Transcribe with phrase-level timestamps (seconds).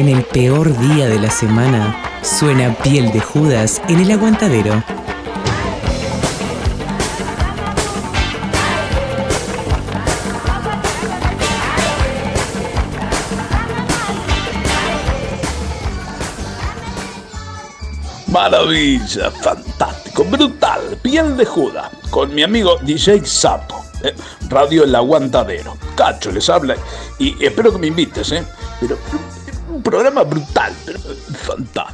[0.00, 4.82] En el peor día de la semana, suena piel de Judas en el aguantadero.
[18.28, 24.14] Maravilla, fantástico, brutal, piel de Judas, con mi amigo DJ Sapo, eh,
[24.48, 25.76] Radio El Aguantadero.
[25.94, 26.74] Cacho les habla
[27.18, 28.42] y espero que me invites, ¿eh?
[28.80, 28.96] Pero,
[29.90, 31.89] programa brutal, pero fantástico.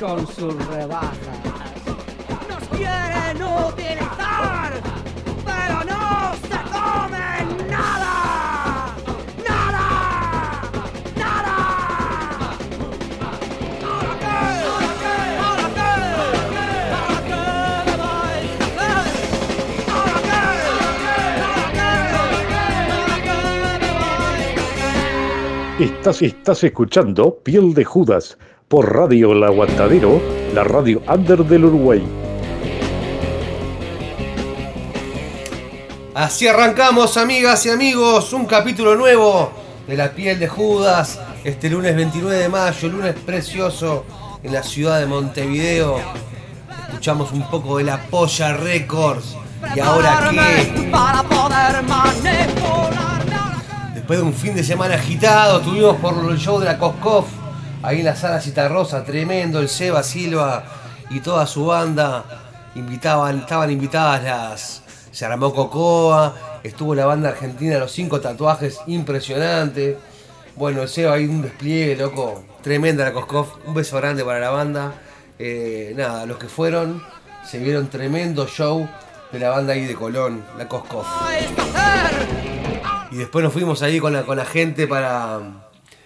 [0.00, 1.38] Con sus rebajas.
[2.48, 4.72] Nos quieren utilizar,
[5.44, 8.94] pero no se comen nada.
[9.46, 9.86] Nada.
[11.16, 11.56] Nada.
[13.84, 14.14] ¿Ahora
[25.78, 25.84] qué?
[25.84, 28.38] Estás, estás escuchando Piel de Judas
[28.68, 30.20] por Radio El Aguantadero,
[30.54, 32.06] la radio under del Uruguay.
[36.14, 39.50] Así arrancamos, amigas y amigos, un capítulo nuevo
[39.86, 44.04] de La piel de Judas, este lunes 29 de mayo, lunes precioso
[44.42, 45.96] en la ciudad de Montevideo.
[46.88, 49.34] Escuchamos un poco de la Polla Records.
[49.74, 50.88] ¿Y ahora qué?
[50.90, 53.28] Para poder manipularme.
[53.94, 57.37] Después de un fin de semana agitado, estuvimos por el show de la Coscoff,
[57.82, 60.64] ahí en la sala Citarrosa, tremendo, el Seba Silva
[61.10, 62.24] y toda su banda.
[62.74, 64.82] Invitaban, estaban invitadas las.
[65.10, 69.96] Se armó Cocoa, estuvo la banda argentina Los Cinco Tatuajes, impresionante.
[70.54, 72.44] Bueno, el Seba ahí un despliegue, loco.
[72.62, 74.94] Tremenda la Coscoff, un beso grande para la banda.
[75.38, 77.02] Eh, nada, los que fueron
[77.44, 78.88] se vieron tremendo show
[79.32, 81.06] de la banda ahí de Colón, la Coscoff.
[83.10, 85.40] Y después nos fuimos ahí con la, con la gente para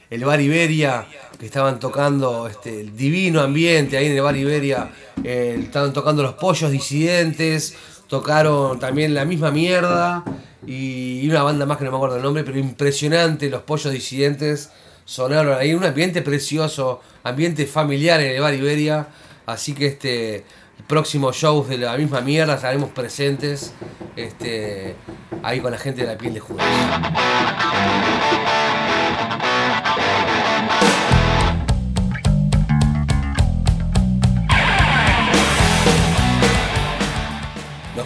[0.09, 1.07] el Bar Iberia,
[1.47, 4.91] estaban tocando este, el divino ambiente ahí en el Bar Iberia.
[5.25, 7.75] eh, estaban tocando los pollos disidentes,
[8.07, 10.25] tocaron también la misma mierda
[10.67, 14.71] y, una banda más que no me acuerdo el nombre, pero impresionante, los pollos disidentes.
[15.05, 19.09] Sonaron ahí, un ambiente precioso, ambiente familiar en el Bar Iberia.
[19.47, 20.45] Así que este
[20.87, 23.73] próximo shows de la misma mierda estaremos presentes
[24.15, 24.95] este,
[25.43, 26.67] ahí con la gente de la piel de Judas.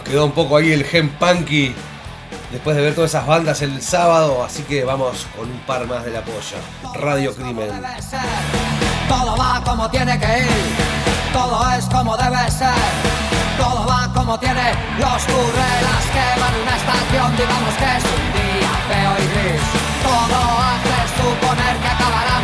[0.07, 1.75] Quedó un poco ahí el gen punky
[2.51, 6.05] después de ver todas esas bandas el sábado, así que vamos con un par más
[6.05, 6.57] de la polla.
[6.95, 7.69] Radio Crimen.
[9.07, 10.47] Todo va como tiene que ir,
[11.33, 12.73] todo es como debe ser.
[13.57, 18.25] Todo va como tiene los currelas que van a una estación, digamos que es un
[18.37, 19.61] día feo y gris.
[20.03, 22.36] Todo hace suponer que acabarán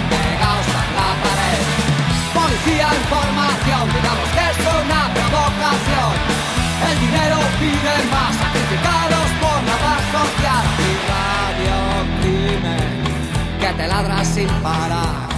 [13.77, 15.29] te ladras sin parar.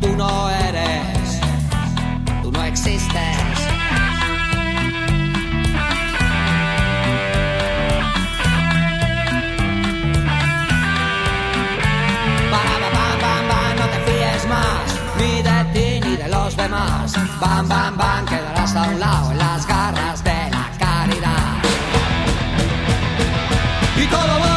[0.00, 1.40] Tú no eres,
[2.42, 3.36] tú no existes.
[13.80, 14.86] No te fíes más,
[15.18, 17.14] ni de ti ni de los demás.
[17.40, 21.62] Bam, bam, bam, quedarás a un lado en las garras de la caridad.
[23.96, 24.49] Y todo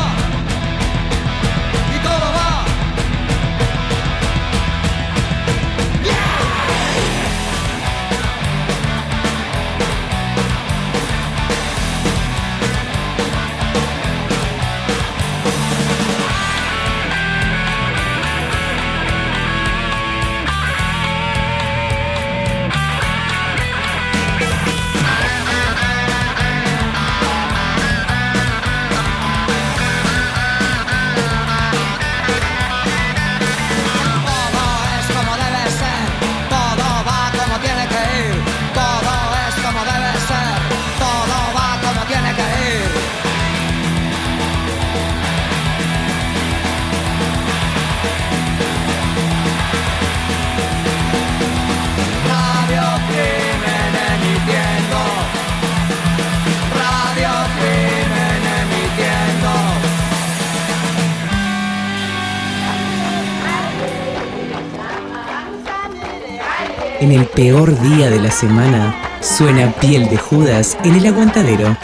[67.04, 71.76] En el peor día de la semana, suena piel de Judas en el aguantadero.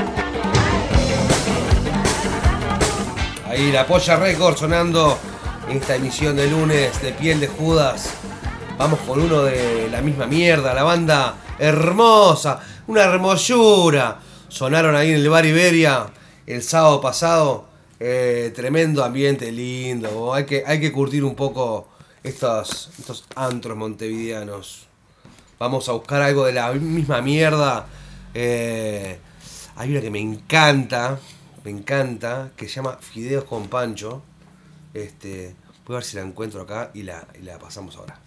[3.46, 5.20] Ahí la Polla Record sonando
[5.68, 8.14] en esta emisión de lunes de Piel de Judas.
[8.78, 14.20] Vamos con uno de la misma mierda, la banda hermosa, una hermosura.
[14.48, 16.06] Sonaron ahí en el Bar Iberia
[16.48, 17.66] el sábado pasado.
[18.00, 20.34] Eh, tremendo ambiente, lindo.
[20.34, 21.90] Hay que, hay que curtir un poco
[22.24, 24.89] estos, estos antros montevideanos.
[25.60, 27.86] Vamos a buscar algo de la misma mierda.
[28.34, 29.20] Eh,
[29.76, 31.20] hay una que me encanta,
[31.66, 34.22] me encanta, que se llama Fideos con Pancho.
[34.94, 38.18] Este, voy a ver si la encuentro acá y la, y la pasamos ahora.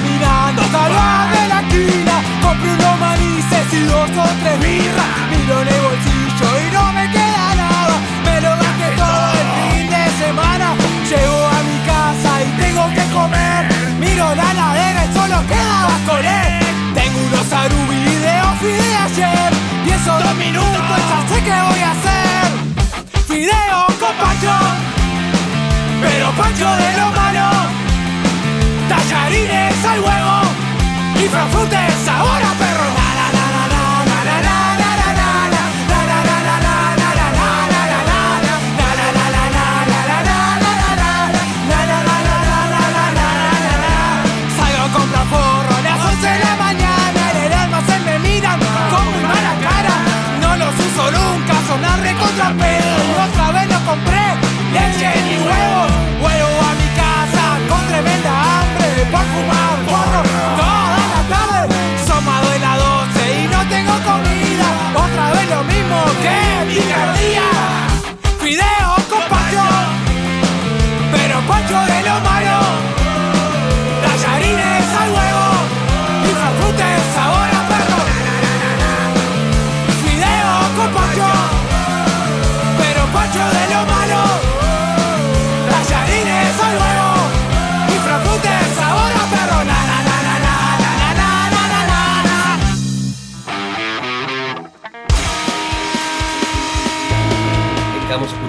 [0.00, 0.82] Caminando hasta
[1.30, 5.10] de la esquina Compro unos manices y dos o tres birras.
[5.30, 7.94] Miro en el bolsillo y no me queda nada.
[8.24, 10.74] Me lo gasté todo el fin de semana.
[11.08, 13.62] Llego a mi casa y tengo que comer.
[13.98, 16.60] Miro la ladera y solo queda bascoler
[16.94, 19.52] Tengo unos arubideos de ayer.
[19.84, 22.46] Pienso dos minutos y ya sé qué voy a hacer.
[23.28, 24.56] Fideo con Pancho
[26.00, 27.49] Pero Pancho de lo malo
[29.10, 30.40] tallarines al huevo
[31.16, 32.90] y frafrutes ahora perro.
[44.56, 45.24] Salgo con la
[45.82, 49.94] las 11 de la mañana, en el almacén me miran muy mala cara.
[50.40, 52.92] No los uso nunca, sonar recontra pedo.
[53.28, 54.24] Otra vez lo compré,
[54.72, 56.09] leche y huevos
[59.10, 60.22] por fumar porro
[60.60, 61.76] toda la tarde
[62.06, 64.66] son más de las 12 y no tengo comida.
[65.04, 66.36] Otra vez lo mismo que
[66.70, 67.48] picardía.
[68.40, 69.66] Fideo con pancho
[71.14, 72.56] pero pancho de lo malo.
[74.04, 75.46] Tallarines al huevo
[76.28, 78.00] y franfutes sabor a perro.
[80.02, 81.30] Fideo con pancho
[82.80, 84.49] pero pancho de lo malo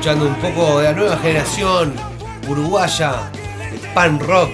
[0.01, 1.93] escuchando un poco de la nueva generación
[2.49, 3.29] uruguaya,
[3.71, 4.49] el pan rock.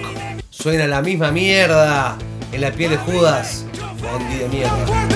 [0.50, 2.18] Suena la misma mierda
[2.52, 3.64] en la piel de Judas.
[3.98, 5.07] Bondi de mierda.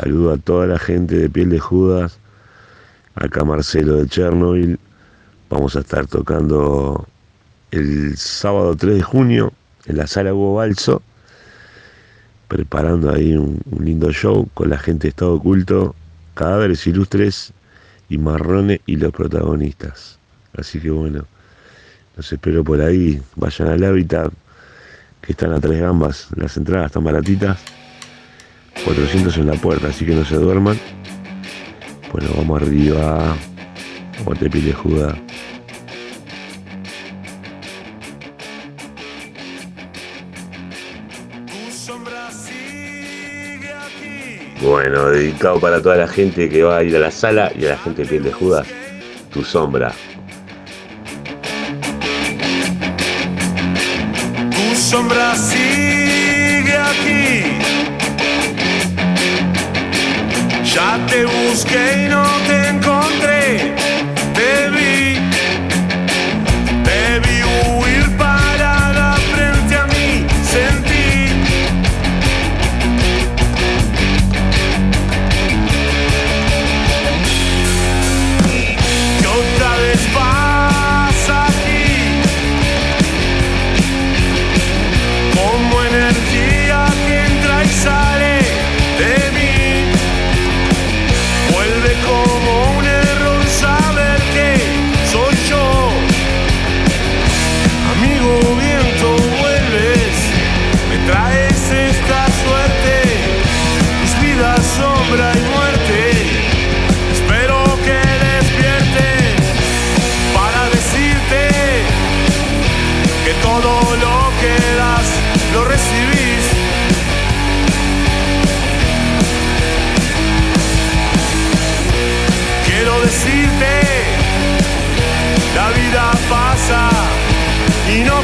[0.00, 2.18] Saludo a toda la gente de Piel de Judas.
[3.16, 4.78] Acá Marcelo de Chernobyl.
[5.50, 7.06] Vamos a estar tocando
[7.70, 9.52] el sábado 3 de junio
[9.84, 11.02] en la sala Hugo Balso.
[12.48, 15.94] Preparando ahí un, lindo show con la gente de Estado Oculto,
[16.32, 17.52] Cadáveres Ilustres
[18.08, 20.18] y Marrones y los protagonistas.
[20.56, 21.26] Así que bueno,
[22.16, 23.20] los espero por ahí.
[23.36, 24.32] Vayan al hábitat,
[25.20, 26.28] que están a tres gambas.
[26.36, 27.60] Las entradas están baratitas.
[28.84, 30.78] 400 en la puerta, así que no se duerman.
[32.12, 33.36] Bueno, vamos arriba.
[34.18, 35.14] Como te pide Judas.
[44.62, 47.70] Bueno, dedicado para toda la gente que va a ir a la sala y a
[47.70, 48.66] la gente de piel de Judas,
[49.32, 49.90] tu sombra.
[54.50, 57.79] Tu sombra sigue aquí.
[60.74, 63.89] Ya te busqué y no te encontré.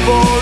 [0.07, 0.36] Y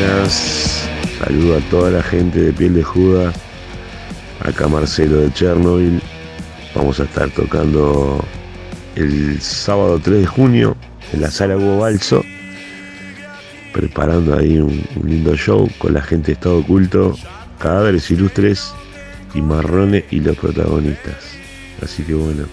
[0.00, 0.88] Buenas,
[1.18, 3.34] saludo a toda la gente de Piel de Judas.
[4.40, 6.00] Acá Marcelo de Chernobyl.
[6.74, 8.24] Vamos a estar tocando
[8.94, 10.76] el sábado 3 de junio
[11.12, 12.24] en la sala Hugo Balso.
[13.74, 17.14] Preparando ahí un, un lindo show con la gente de Estado Oculto,
[17.58, 18.72] Cadáveres Ilustres
[19.34, 21.34] y Marrones y los protagonistas.
[21.82, 22.44] Así que bueno,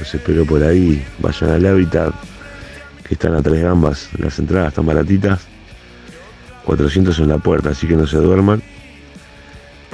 [0.00, 1.04] los espero por ahí.
[1.20, 2.12] Vayan al hábitat,
[3.04, 4.08] que están a tres gambas.
[4.18, 5.47] Las entradas están baratitas.
[6.68, 8.62] 400 en la puerta, así que no se duerman.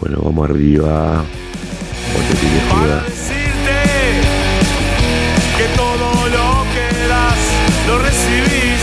[0.00, 1.24] Bueno, vamos arriba.
[2.68, 3.78] Para decirte
[5.56, 7.38] que todo lo que das
[7.86, 8.82] lo recibís.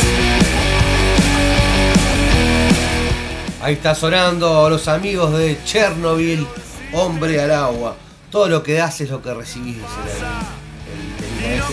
[3.61, 6.47] Ahí está sonando los amigos de Chernobyl,
[6.93, 7.97] hombre al agua.
[8.29, 9.81] Todo lo que das es lo que recibís, el,
[10.93, 11.65] el tremendo.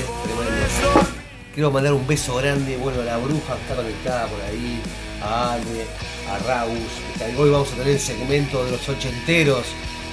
[1.54, 4.82] Quiero mandar un beso grande, bueno, a la bruja que está conectada por ahí,
[5.22, 5.86] a Ale,
[6.30, 7.36] a Raus.
[7.36, 9.64] Hoy vamos a tener el segmento de los ochenteros,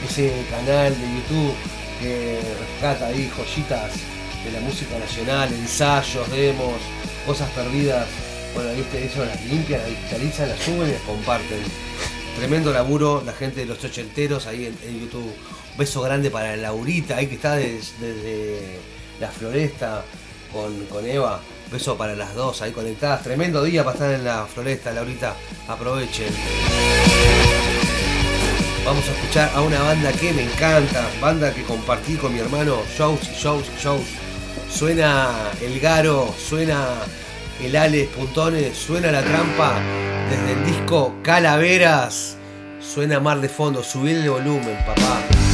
[0.09, 1.53] ese canal de YouTube
[1.99, 3.91] que rescata ahí joyitas
[4.43, 6.75] de la música nacional, ensayos, demos,
[7.25, 8.05] cosas perdidas.
[8.53, 11.59] Bueno, viste, eso las limpian, las digitalizan, las suben y las comparten.
[12.37, 15.33] Tremendo laburo, la gente de los ochenteros ahí en, YouTube.
[15.77, 18.79] Beso grande para Laurita, ahí que está des- desde
[19.19, 20.05] la floresta
[20.53, 21.41] con Eva.
[21.71, 23.23] Beso para las dos ahí conectadas.
[23.23, 25.35] Tremendo día para estar en la floresta, Laurita.
[25.67, 26.33] Aprovechen.
[28.85, 31.07] Vamos a escuchar a una banda que me encanta.
[31.19, 32.77] Banda que compartí con mi hermano.
[32.95, 34.05] Shows, shows, shows.
[34.69, 35.29] Suena
[35.61, 36.85] El Garo, suena
[37.61, 39.73] El Alex Puntones, suena La Trampa.
[40.29, 42.37] Desde el disco Calaveras.
[42.79, 43.81] Suena Mar de Fondo.
[43.83, 45.44] Subir el volumen, papá.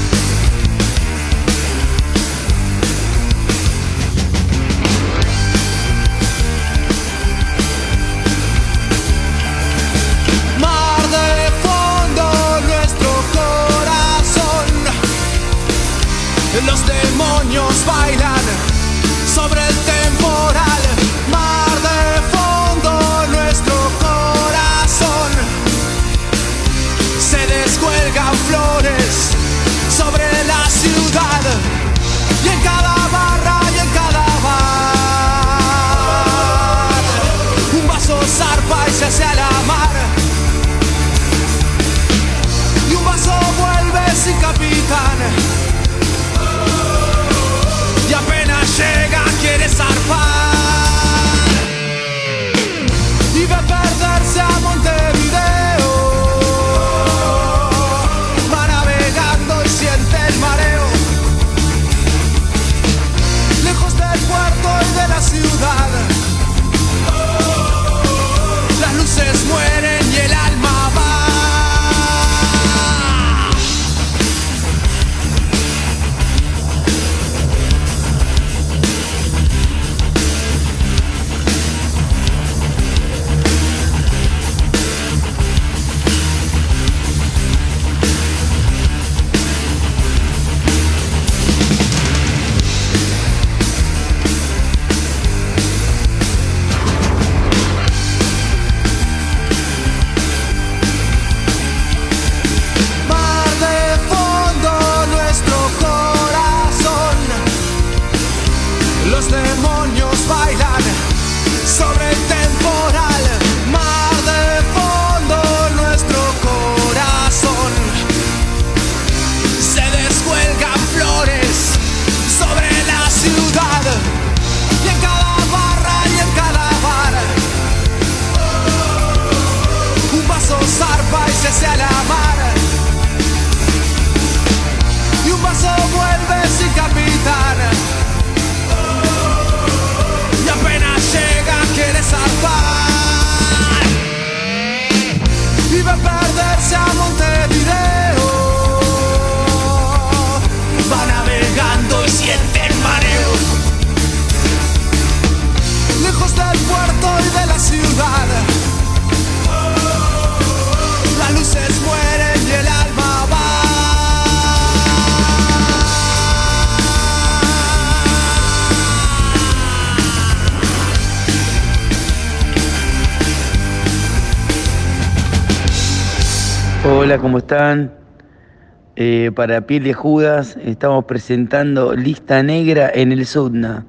[179.32, 183.86] para Piel de Judas estamos presentando Lista Negra en el Sudna,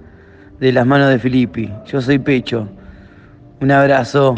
[0.61, 1.72] de las manos de Filippi.
[1.87, 2.68] Yo soy Pecho.
[3.61, 4.35] Un abrazo.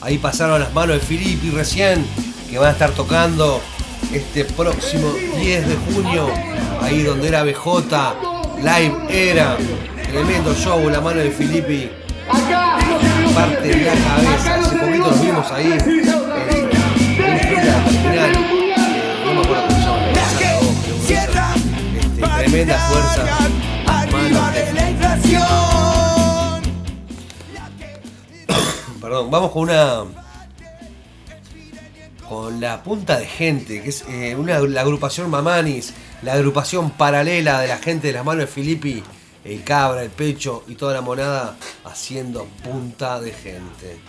[0.00, 2.06] Ahí pasaron las manos de Filippi recién,
[2.50, 3.60] que van a estar tocando
[4.12, 6.28] este próximo 10 de junio,
[6.80, 8.14] ahí donde era BJ,
[8.62, 9.56] live era,
[10.10, 11.90] tremendo show, la mano de Filippi,
[13.34, 15.76] parte de la cabeza, hace poquito nos vimos ahí,
[18.14, 18.26] la la
[21.98, 23.24] este, tremenda fuerza,
[29.30, 30.04] Vamos con una.
[32.28, 37.60] Con la punta de gente, que es eh, una, la agrupación Mamanis, la agrupación paralela
[37.60, 39.02] de la gente de las manos de Filippi,
[39.44, 44.00] el cabra, el pecho y toda la monada haciendo punta de gente.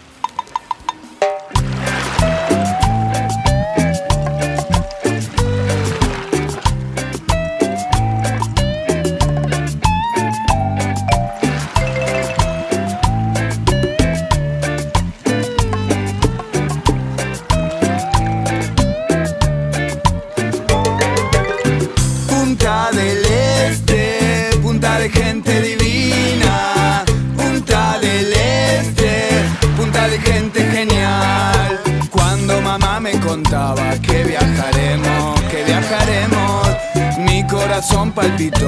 [38.17, 38.66] Corazón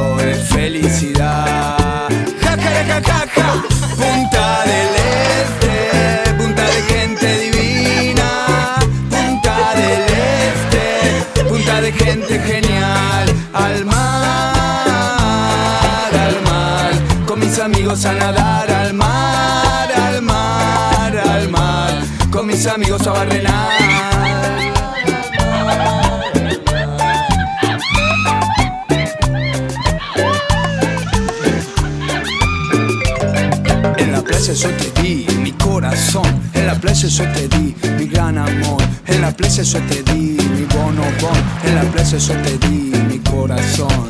[39.29, 44.09] la playa yo te di mi bonobón, en la playa yo te di mi corazón.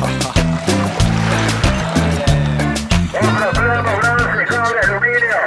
[0.00, 0.32] Ja, ja.
[3.20, 5.40] Compra plomo, bronce, cobre, aluminio.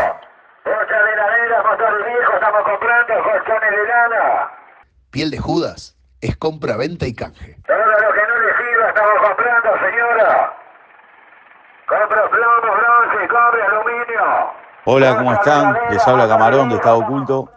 [0.66, 4.52] Bocha de heladera, motor viejo, estamos comprando colchones de lana.
[5.10, 7.58] Piel de Judas es compra, venta y canje.
[7.66, 10.54] Todo lo que no le sirva estamos comprando, señora.
[11.88, 14.62] Compra plomo, bronce, cobre, aluminio.
[14.86, 15.76] Hola, ¿cómo están?
[15.90, 17.50] Les habla Camarón de Estado Oculto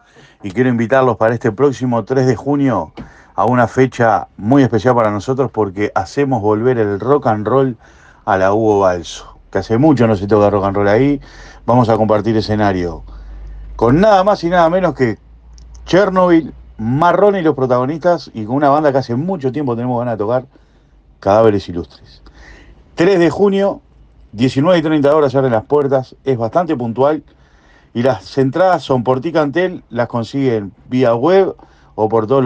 [0.44, 2.92] y quiero invitarlos para este próximo 3 de junio
[3.34, 7.78] a una fecha muy especial para nosotros porque hacemos volver el rock and roll
[8.26, 11.18] a la Hugo Balso, que hace mucho no se toca rock and roll ahí.
[11.64, 13.02] Vamos a compartir escenario
[13.74, 15.16] con nada más y nada menos que
[15.86, 20.14] Chernobyl, Marrón y los protagonistas y con una banda que hace mucho tiempo tenemos ganas
[20.14, 20.44] de tocar,
[21.20, 22.20] Cadáveres Ilustres.
[22.96, 23.80] 3 de junio,
[24.32, 27.22] 19 y 30 horas abren las puertas, es bastante puntual
[27.94, 31.54] y las entradas son por Ticantel, las consiguen vía web
[31.94, 32.44] o por todos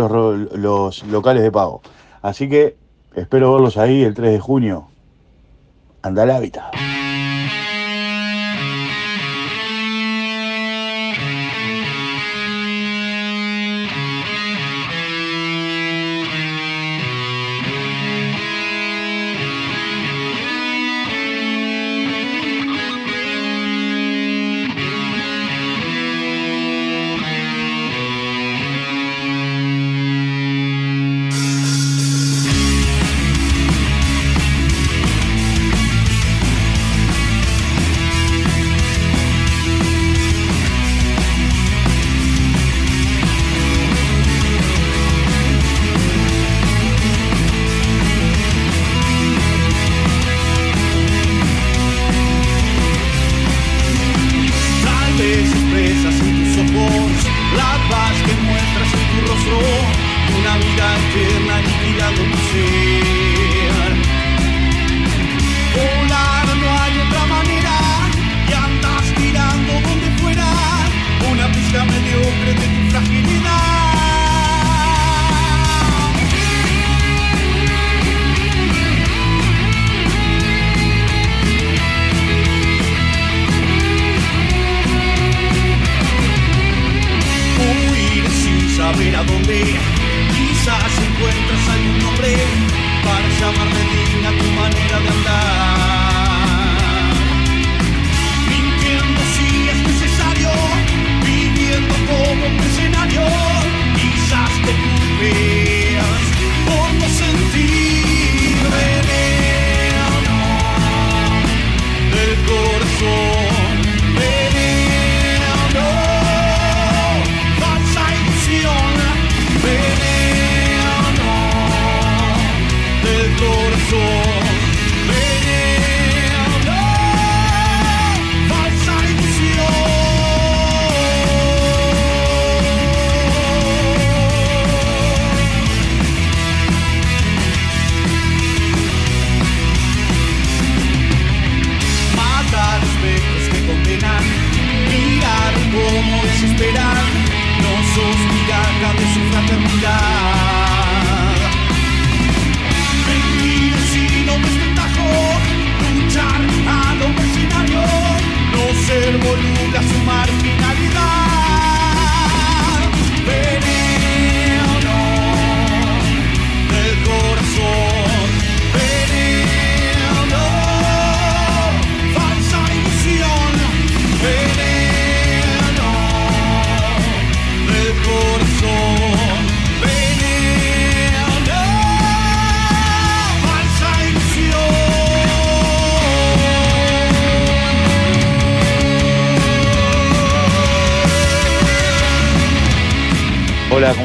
[0.52, 1.80] los, locales de pago.
[2.20, 2.76] Así que
[3.14, 4.88] espero verlos ahí el 3 de junio.
[6.02, 6.87] Anda al hábitat.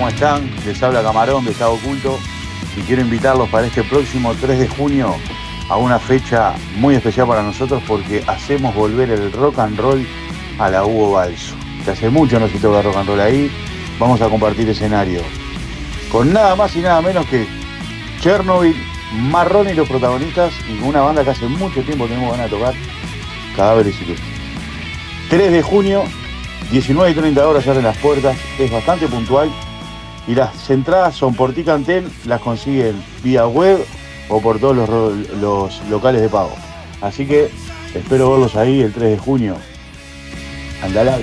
[0.04, 0.52] ¿Cómo están?
[0.66, 2.20] Les habla Camarón de Estado Oculto
[2.76, 5.16] y quiero invitarlos para este próximo 3 de junio
[5.70, 10.06] a una fecha muy especial para nosotros porque hacemos volver el rock and roll
[10.60, 11.56] a la Hugo Balso.
[11.86, 13.50] Que hace mucho no se toca rock and roll ahí.
[13.98, 15.22] Vamos a compartir escenario
[16.12, 17.48] con nada más y nada menos que
[18.20, 18.76] Chernobyl,
[19.14, 22.74] Marrón y los protagonistas y una banda que hace mucho tiempo tenemos ganas de tocar,
[23.56, 24.20] Cadáveres y Luz.
[25.30, 26.04] 3 de junio,
[26.72, 29.50] 19 y 30 horas se abren las puertas, es bastante puntual
[30.28, 33.84] y las entradas son por Ticantel, las consiguen vía web
[34.30, 34.90] o por todos los,
[35.40, 36.56] los locales de pago.
[37.02, 37.50] Así que
[37.94, 39.58] espero verlos ahí el 3 de junio.
[40.82, 41.18] Anda la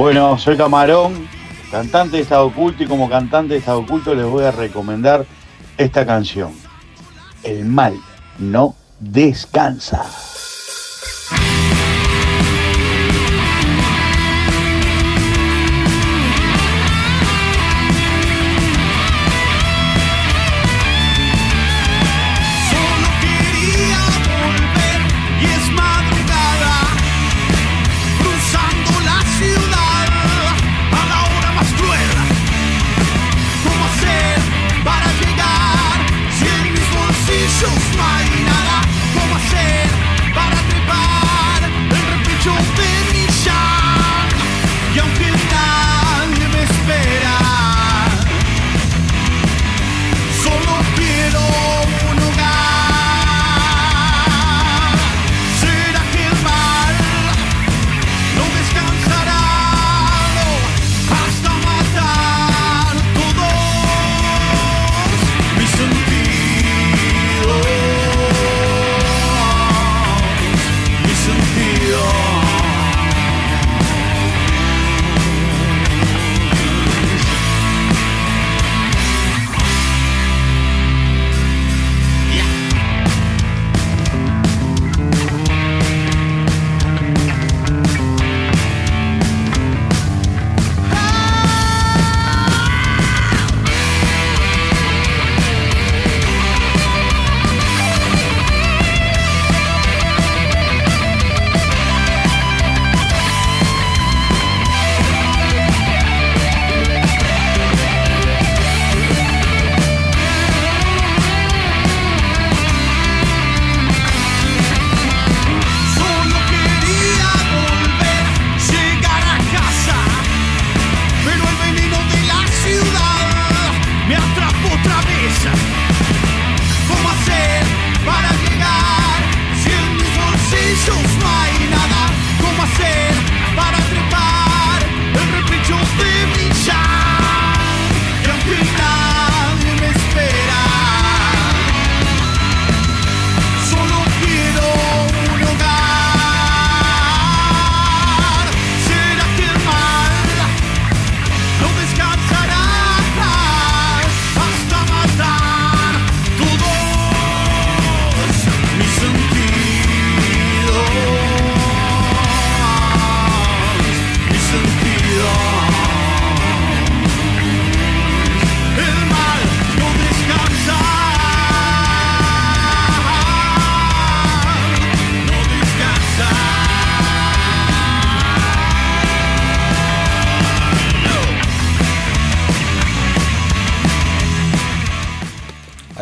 [0.00, 1.28] Bueno, soy Camarón,
[1.70, 5.26] cantante de Estado Oculto y como cantante de Estado Oculto les voy a recomendar
[5.76, 6.54] esta canción.
[7.42, 8.00] El mal
[8.38, 10.06] no descansa.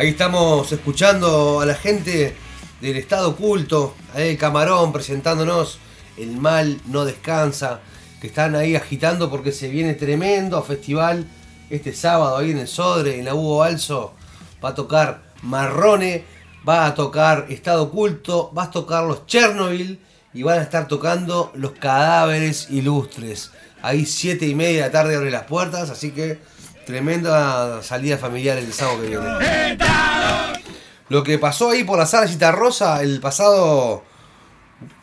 [0.09, 2.35] Estamos escuchando a la gente
[2.81, 5.77] del Estado Oculto, el Camarón presentándonos
[6.17, 7.81] El Mal No Descansa,
[8.19, 11.27] que están ahí agitando porque se viene tremendo festival
[11.69, 14.15] este sábado ahí en el Sodre, en la Hugo Balso.
[14.65, 16.25] Va a tocar Marrone,
[16.67, 19.99] va a tocar Estado Oculto, va a tocar los Chernobyl
[20.33, 23.51] y van a estar tocando los cadáveres ilustres.
[23.83, 26.39] Ahí siete y media de la tarde abre las puertas, así que
[26.89, 29.77] tremenda salida familiar el sábado que viene.
[31.09, 34.03] Lo que pasó ahí por la sala Citarrosa el pasado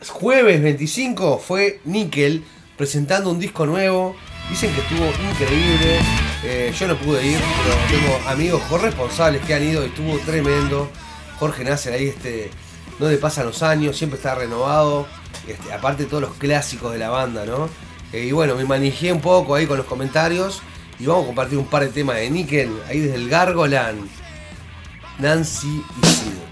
[0.09, 2.43] jueves 25 fue Nickel
[2.77, 4.17] presentando un disco nuevo.
[4.49, 5.99] Dicen que estuvo increíble.
[6.43, 10.89] Eh, yo no pude ir, pero tengo amigos corresponsables que han ido y estuvo tremendo.
[11.39, 12.51] Jorge Nasser ahí, este,
[12.99, 15.07] no le pasan los años, siempre está renovado.
[15.47, 17.69] Este, aparte de todos los clásicos de la banda, ¿no?
[18.11, 20.61] Eh, y bueno, me manejé un poco ahí con los comentarios
[20.99, 24.07] y vamos a compartir un par de temas de Nickel ahí desde el Gargoland.
[25.19, 26.47] Nancy y Sid.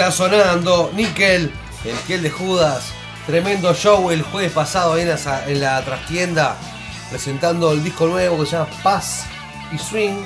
[0.00, 1.52] Está sonando Nickel,
[1.84, 2.84] el Kiel de Judas.
[3.26, 6.56] Tremendo show el jueves pasado en la, en la trastienda
[7.10, 9.26] presentando el disco nuevo que se llama Paz
[9.70, 10.24] y Swing.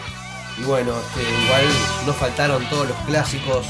[0.61, 1.65] Y bueno, este, igual
[2.07, 3.67] no faltaron todos los clásicos.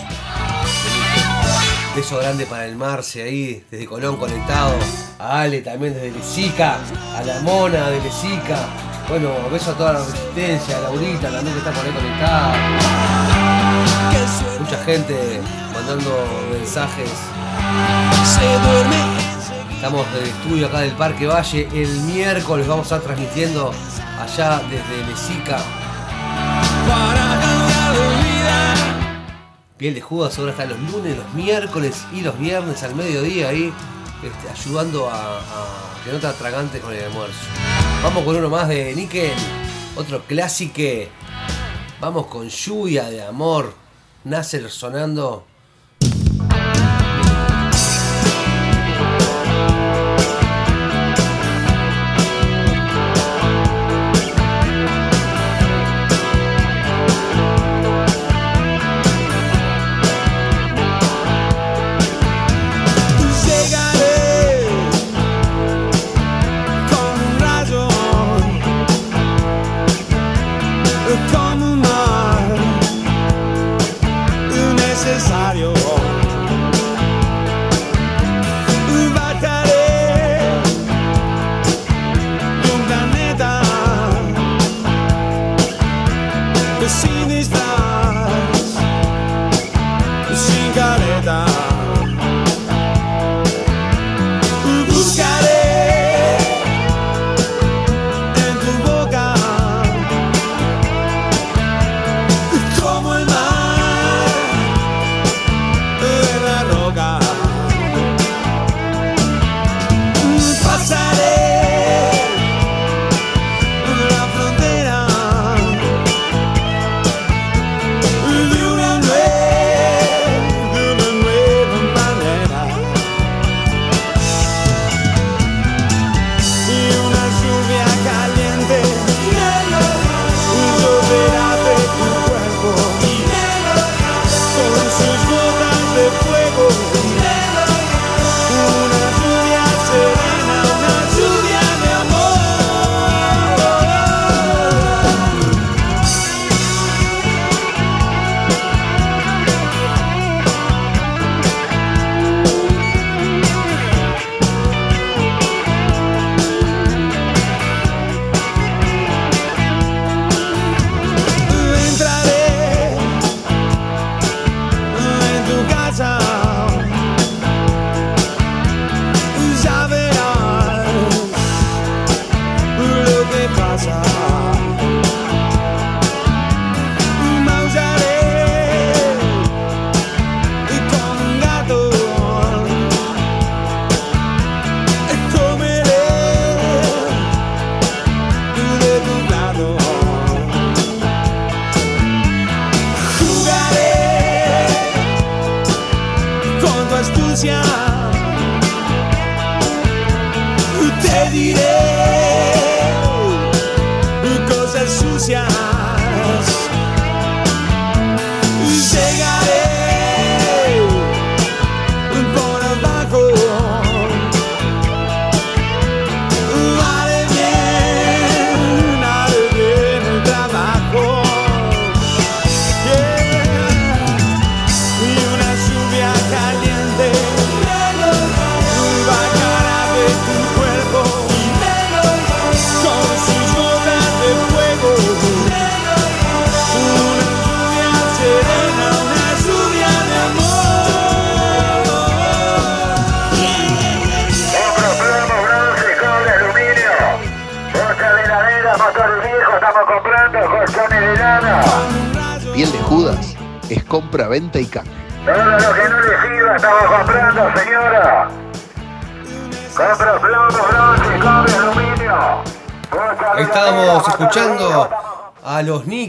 [1.97, 4.75] Beso grande para el Marce ahí, desde Colón conectado.
[5.19, 6.81] A Ale también desde Lesica.
[7.17, 8.59] A la Mona de Lesica.
[9.09, 10.77] Bueno, beso a toda la resistencia.
[10.77, 12.55] A Laurita también que está por ahí conectada.
[14.61, 15.41] Mucha gente
[15.87, 17.11] mandando mensajes.
[19.75, 21.69] Estamos del estudio acá del Parque Valle.
[21.75, 23.71] El miércoles vamos a estar transmitiendo
[24.19, 25.63] allá desde Lesica.
[29.77, 33.73] Piel de Judas ahora está los lunes, los miércoles y los viernes al mediodía ahí,
[34.23, 37.41] este, ayudando a, a que no te atragante con el almuerzo.
[38.03, 39.33] Vamos con uno más de Nickel,
[39.97, 41.11] otro clásico.
[42.01, 43.75] Vamos con Lluvia de Amor,
[44.25, 45.45] Nasser sonando.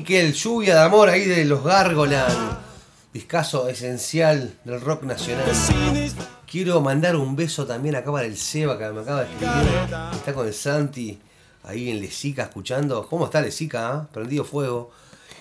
[0.06, 2.60] Nickel, lluvia de amor ahí de los Gargolan.
[3.12, 5.46] Discaso esencial del rock nacional.
[6.46, 10.14] Quiero mandar un beso también acá para el Seba que me acaba de escribir.
[10.14, 11.20] Está con el Santi
[11.64, 13.08] ahí en Lesica escuchando.
[13.08, 13.90] ¿Cómo está Lesica?
[13.90, 14.08] ah?
[14.14, 14.92] Prendido fuego.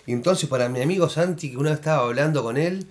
[0.06, 2.86] Entonces para mi amigo Santi, que una vez estaba hablando con él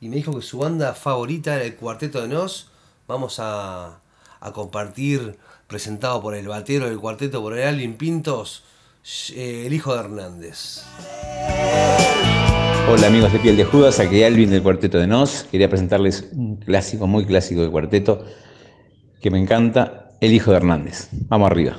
[0.00, 2.68] y me dijo que su banda favorita era el Cuarteto de Nos,
[3.08, 3.98] vamos a,
[4.38, 8.62] a compartir, presentado por el batero del cuarteto, por el Alvin Pintos,
[9.36, 10.82] el hijo de Hernández.
[12.90, 15.44] Hola amigos de Piel de Judas, aquí Alvin del Cuarteto de Nos.
[15.44, 18.24] Quería presentarles un clásico, muy clásico de cuarteto
[19.20, 21.08] que me encanta, El Hijo de Hernández.
[21.28, 21.76] Vamos arriba.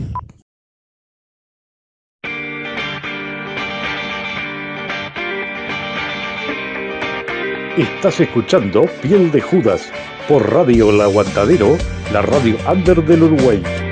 [7.78, 9.91] Estás escuchando Piel de Judas
[10.28, 11.78] por Radio El Aguantadero,
[12.11, 13.86] la radio under del Uruguay.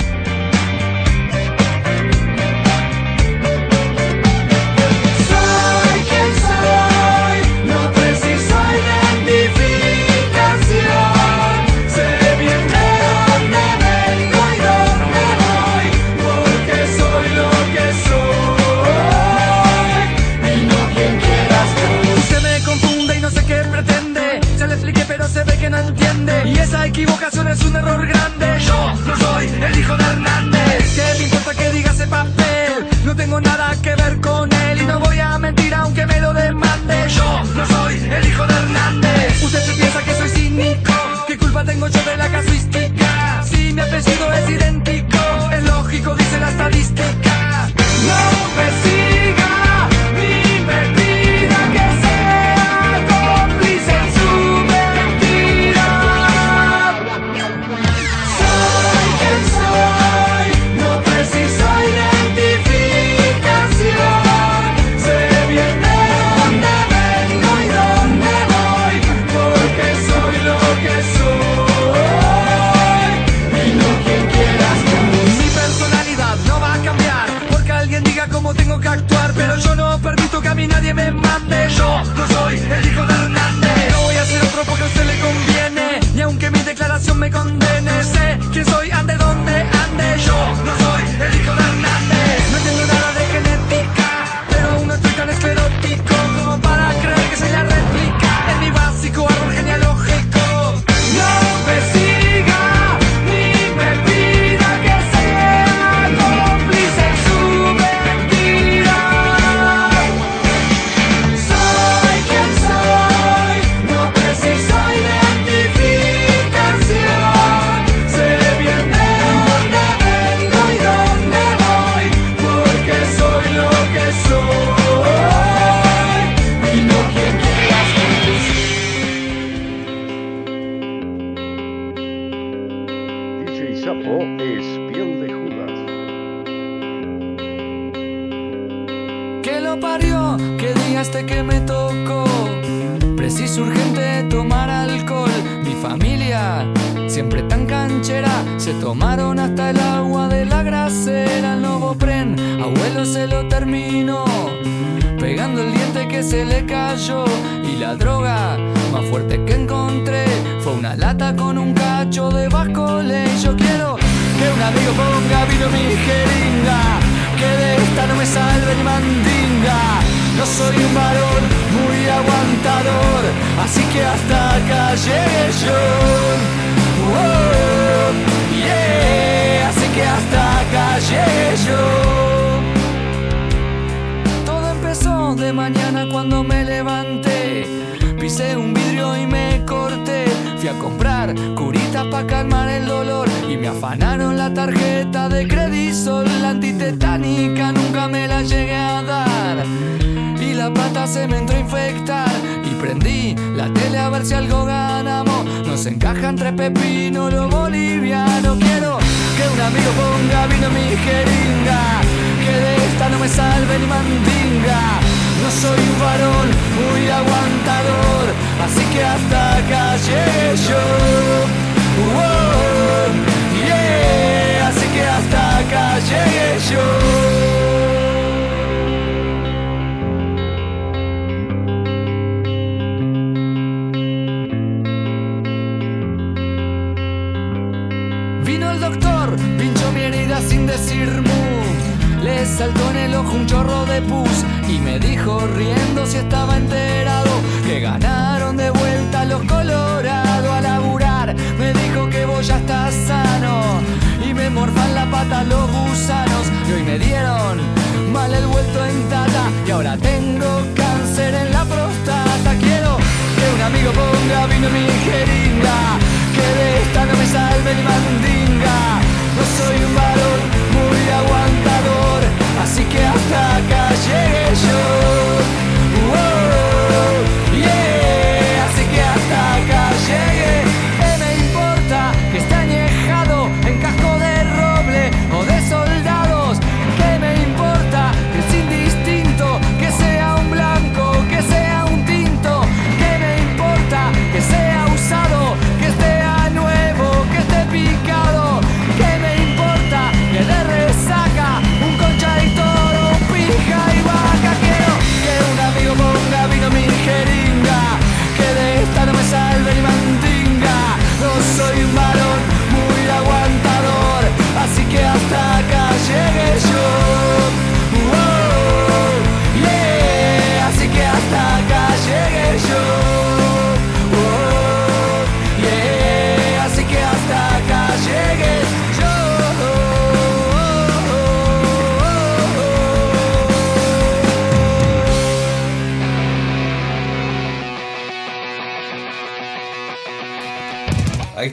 [29.86, 30.96] Hijo de Hernández.
[30.96, 32.88] ¿Qué me importa que diga ese papel?
[33.06, 36.34] No tengo nada que ver con él y no voy a mentir aunque me lo
[36.34, 36.96] demande.
[37.10, 39.44] Yo no soy el hijo de Hernández.
[39.44, 40.94] Usted se piensa que soy cínico.
[41.28, 43.44] ¿Qué culpa tengo yo de la casuística?
[43.44, 45.20] Si mi apellido es idéntico,
[45.52, 47.70] es lógico, dice la estadística.
[48.08, 48.22] No
[48.58, 49.15] me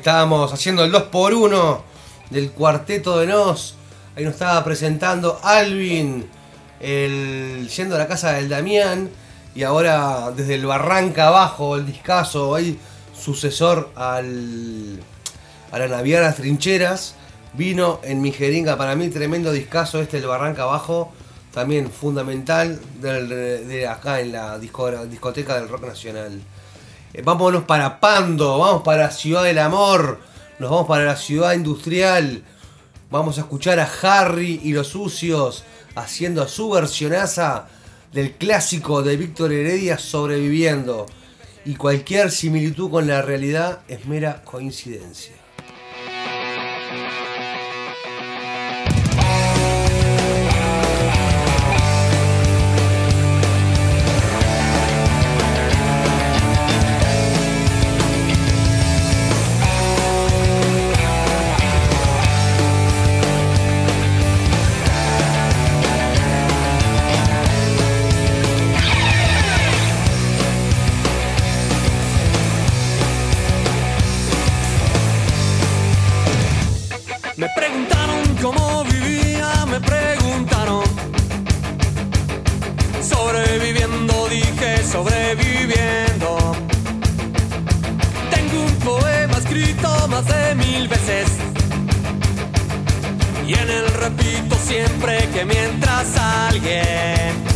[0.03, 1.79] estábamos haciendo el 2x1
[2.31, 3.77] del cuarteto de Nos.
[4.17, 6.29] Ahí nos estaba presentando Alvin,
[6.81, 9.11] el, yendo a la casa del Damián.
[9.55, 12.81] Y ahora desde el Barranca abajo, el discazo, el
[13.17, 15.01] sucesor al,
[15.71, 17.15] a la Navianas Trincheras.
[17.53, 21.13] Vino en mi jeringa, para mí tremendo discazo este del Barranca abajo.
[21.55, 26.43] También fundamental de acá en la discoteca del rock nacional.
[27.15, 30.19] Eh, vámonos para Pando, vamos para Ciudad del Amor,
[30.59, 32.43] nos vamos para la Ciudad Industrial.
[33.11, 37.67] Vamos a escuchar a Harry y los sucios haciendo su versionaza
[38.13, 41.05] del clásico de Víctor Heredia sobreviviendo.
[41.67, 45.42] Y cualquier similitud con la realidad es mera coincidencia.
[84.93, 86.37] sobreviviendo.
[88.31, 91.29] Tengo un poema escrito más de mil veces.
[93.47, 97.52] Y en él repito siempre que mientras alguien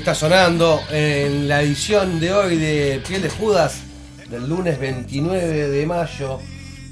[0.00, 3.82] está sonando en la edición de hoy de Piel de Judas
[4.30, 6.38] del lunes 29 de mayo.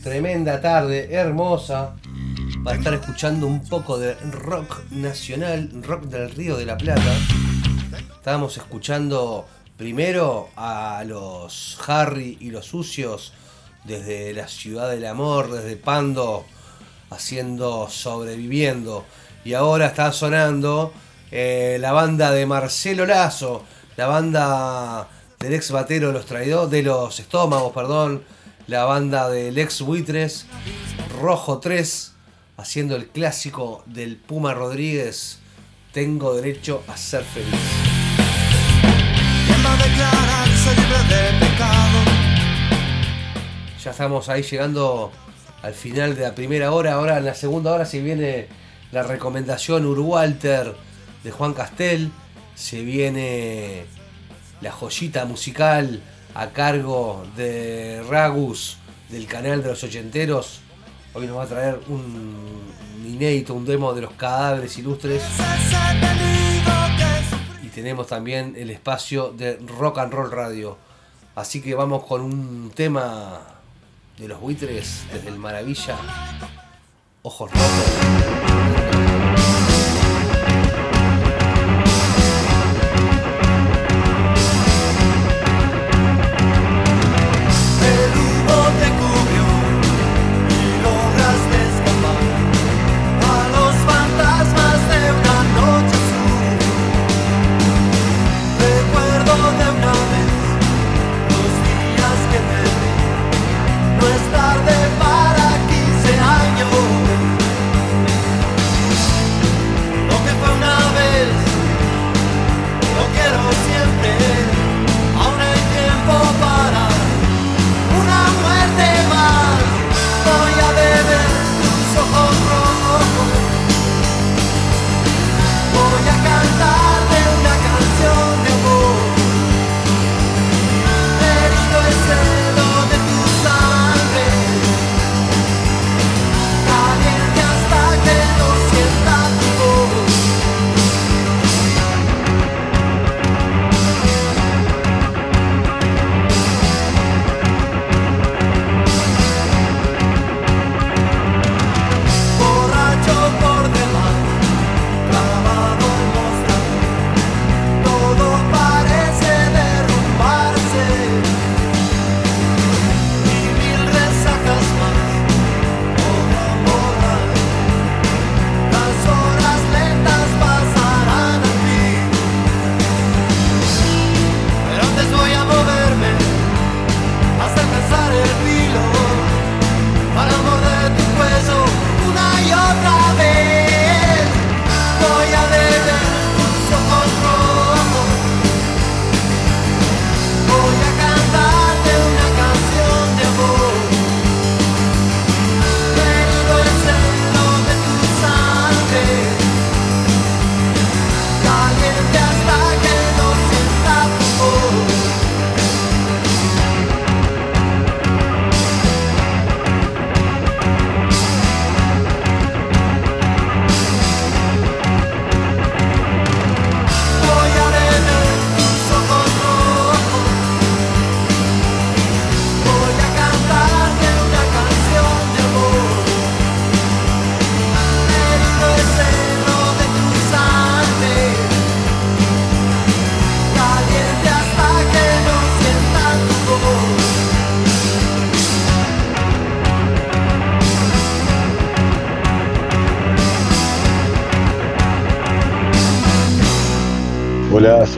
[0.02, 1.94] Tremenda tarde, hermosa,
[2.62, 7.16] para estar escuchando un poco de rock nacional, rock del Río de la Plata.
[8.14, 9.46] Estábamos escuchando
[9.78, 13.32] primero a los Harry y los Sucios
[13.84, 16.44] desde la ciudad del amor, desde Pando,
[17.08, 19.06] haciendo sobreviviendo.
[19.46, 20.92] Y ahora está sonando
[21.30, 23.64] eh, la banda de Marcelo Lazo,
[23.96, 25.08] la banda
[25.38, 28.22] del ex batero de los traidores, de los estómagos, perdón,
[28.66, 30.46] la banda del ex buitres,
[31.20, 32.12] Rojo 3,
[32.56, 35.38] haciendo el clásico del Puma Rodríguez,
[35.92, 37.48] Tengo derecho a ser feliz.
[39.46, 41.98] ¿Quién va a declararse libre de pecado?
[43.82, 45.10] Ya estamos ahí llegando
[45.62, 46.92] al final de la primera hora.
[46.94, 48.48] Ahora en la segunda hora se viene
[48.92, 50.74] la recomendación Urwalter
[51.28, 52.10] de Juan Castel.
[52.54, 53.84] Se viene
[54.62, 56.00] la joyita musical
[56.34, 58.78] a cargo de Ragus
[59.10, 60.60] del canal de los ochenteros.
[61.12, 62.72] Hoy nos va a traer un
[63.06, 65.22] inédito, un demo de los cadáveres ilustres.
[67.62, 70.78] Y tenemos también el espacio de Rock and Roll Radio.
[71.34, 73.40] Así que vamos con un tema
[74.16, 75.98] de los buitres desde el Maravilla.
[77.22, 77.68] Ojos rotos.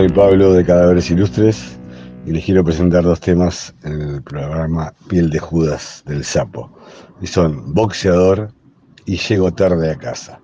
[0.01, 1.79] Soy Pablo de Cadáveres Ilustres
[2.25, 6.71] y les quiero presentar dos temas en el programa Piel de Judas del Sapo.
[7.21, 8.51] Y son Boxeador
[9.05, 10.41] y Llego tarde a casa.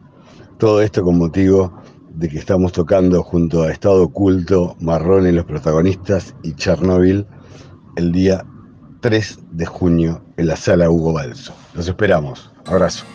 [0.58, 1.72] Todo esto con motivo
[2.10, 7.26] de que estamos tocando junto a Estado Oculto, Marrón y los protagonistas y Chernobyl
[7.96, 8.44] el día
[9.00, 11.54] 3 de junio en la sala Hugo Balso.
[11.72, 12.52] Los esperamos.
[12.66, 13.06] Abrazo.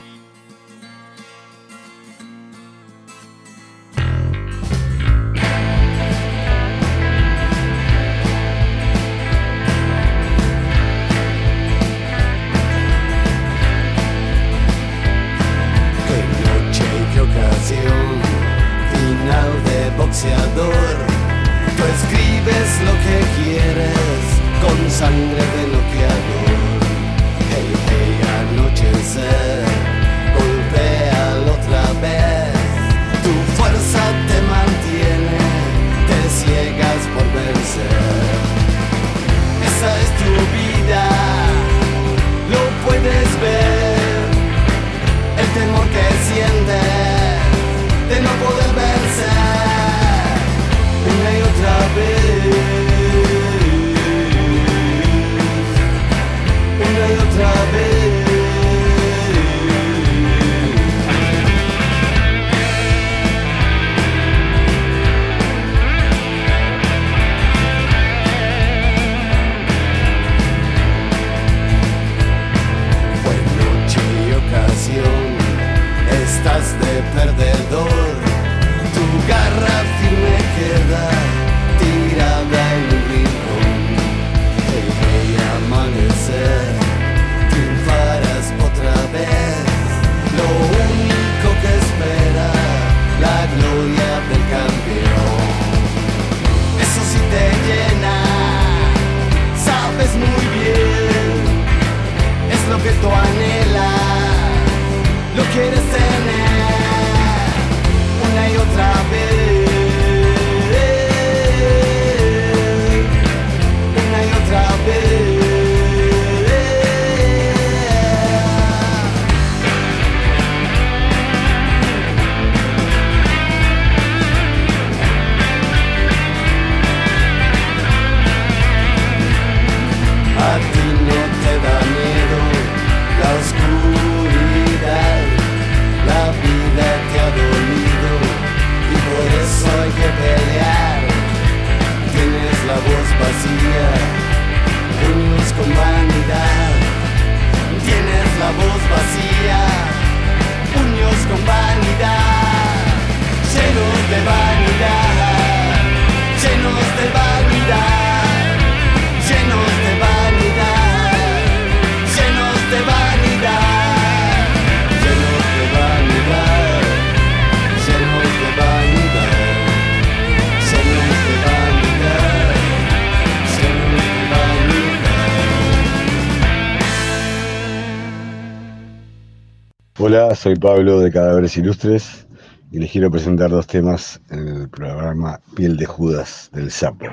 [180.04, 182.26] Hola, soy Pablo de Cadáveres Ilustres
[182.72, 187.06] y les quiero presentar dos temas en el programa Piel de Judas del Sapo.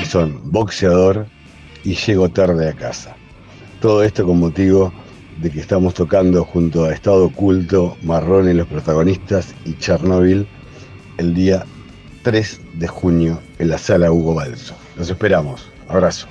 [0.00, 1.26] Y son Boxeador
[1.84, 3.14] y Llego tarde a casa.
[3.82, 4.94] Todo esto con motivo
[5.42, 10.48] de que estamos tocando junto a Estado Oculto, Marrón y los protagonistas y Chernobyl
[11.18, 11.66] el día
[12.22, 14.74] 3 de junio en la sala Hugo Balso.
[14.96, 15.70] Los esperamos.
[15.86, 16.28] Abrazo.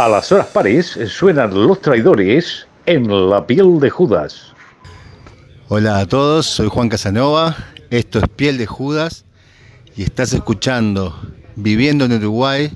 [0.00, 4.54] A las horas pares suenan los traidores en la piel de Judas.
[5.68, 7.54] Hola a todos, soy Juan Casanova,
[7.90, 9.26] esto es Piel de Judas
[9.94, 11.14] y estás escuchando
[11.54, 12.72] Viviendo en Uruguay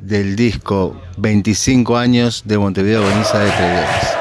[0.00, 4.19] del disco 25 años de Montevideo Bonita de Traidores.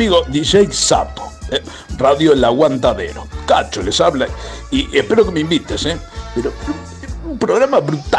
[0.00, 1.62] amigo DJ Sapo, ¿eh?
[1.98, 3.28] Radio El Aguantadero.
[3.46, 4.26] Cacho les habla
[4.70, 5.98] y espero que me invites, ¿eh?
[6.34, 6.54] Pero
[7.26, 8.09] un programa brutal.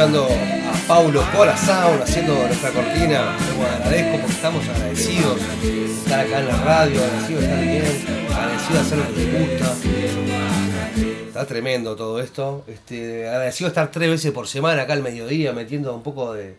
[0.00, 3.36] A Paulo Corazón haciendo nuestra cortina.
[3.78, 8.74] Agradezco porque estamos agradecidos de estar acá en la radio, agradecidos de estar bien, agradecidos
[8.74, 11.26] de hacer lo que gusta.
[11.26, 12.64] Está tremendo todo esto.
[12.68, 16.56] Este, agradecido de estar tres veces por semana acá al mediodía metiendo un poco de,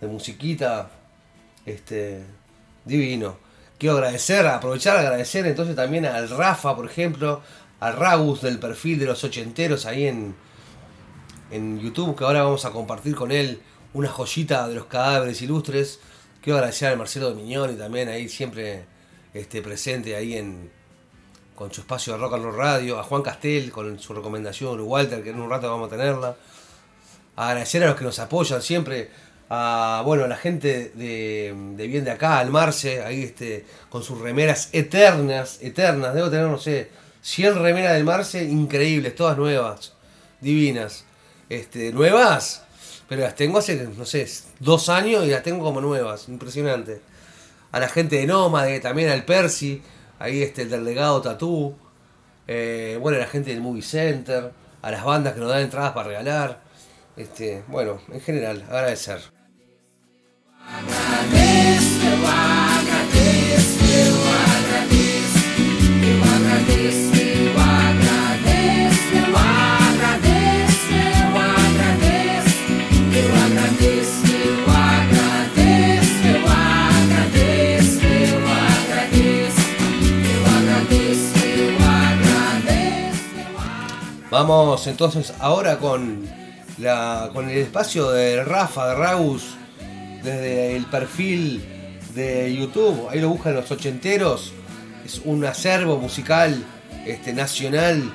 [0.00, 0.90] de musiquita.
[1.64, 2.24] Este,
[2.84, 3.36] divino.
[3.78, 7.42] Quiero agradecer, aprovechar agradecer entonces también al Rafa, por ejemplo,
[7.78, 10.34] al Ragus del perfil de los ochenteros ahí en,
[11.52, 13.60] en YouTube, que ahora vamos a compartir con él
[13.94, 16.00] una joyita de los cadáveres ilustres.
[16.40, 18.84] Quiero agradecer al Marcelo Domignoni también ahí siempre
[19.34, 20.70] este, presente ahí en
[21.54, 25.30] con su espacio de Rock and Radio, a Juan Castel con su recomendación, Walter, que
[25.30, 26.36] en un rato vamos a tenerla.
[27.36, 29.10] Agradecer a los que nos apoyan siempre,
[29.48, 34.02] a bueno, a la gente de, de bien de acá, al Marce, ahí este, con
[34.02, 39.92] sus remeras eternas, eternas, debo tener, no sé, 100 remeras del Marce, increíbles, todas nuevas,
[40.40, 41.04] divinas.
[41.52, 42.62] Este, nuevas,
[43.10, 44.26] pero las tengo hace, no sé,
[44.58, 47.02] dos años y las tengo como nuevas, impresionante.
[47.72, 49.82] A la gente de Nómade, también al Percy,
[50.18, 51.76] ahí este, el del legado Tatú.
[52.48, 54.50] Eh, bueno, a la gente del Movie Center,
[54.80, 56.62] a las bandas que nos dan entradas para regalar.
[57.18, 59.20] Este, bueno, en general, agradecer.
[84.32, 86.26] Vamos entonces ahora con,
[86.78, 89.56] la, con el espacio de Rafa, de Raus,
[90.22, 91.62] desde el perfil
[92.14, 93.10] de YouTube.
[93.10, 94.54] Ahí lo buscan los ochenteros.
[95.04, 96.64] Es un acervo musical
[97.04, 98.10] este, nacional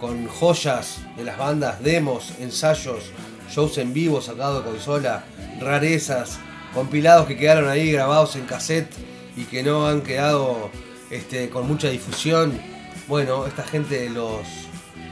[0.00, 3.04] con joyas de las bandas, demos, ensayos,
[3.48, 5.22] shows en vivo sacados de consola,
[5.60, 6.40] rarezas,
[6.74, 8.92] compilados que quedaron ahí grabados en cassette
[9.36, 10.68] y que no han quedado
[11.10, 12.60] este, con mucha difusión.
[13.06, 14.40] Bueno, esta gente los,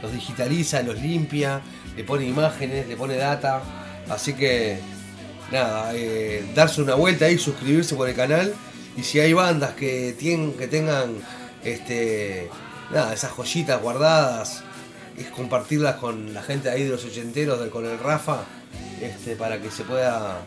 [0.01, 1.61] los digitaliza, los limpia,
[1.95, 3.61] le pone imágenes, le pone data.
[4.09, 4.79] Así que
[5.51, 8.53] nada, eh, darse una vuelta ahí, suscribirse por el canal.
[8.97, 11.15] Y si hay bandas que, tienen, que tengan
[11.63, 12.49] este,
[12.91, 14.63] nada, esas joyitas guardadas,
[15.17, 18.43] es compartirlas con la gente ahí de los ochenteros, del- con el Rafa,
[19.01, 20.41] este, para que se pueda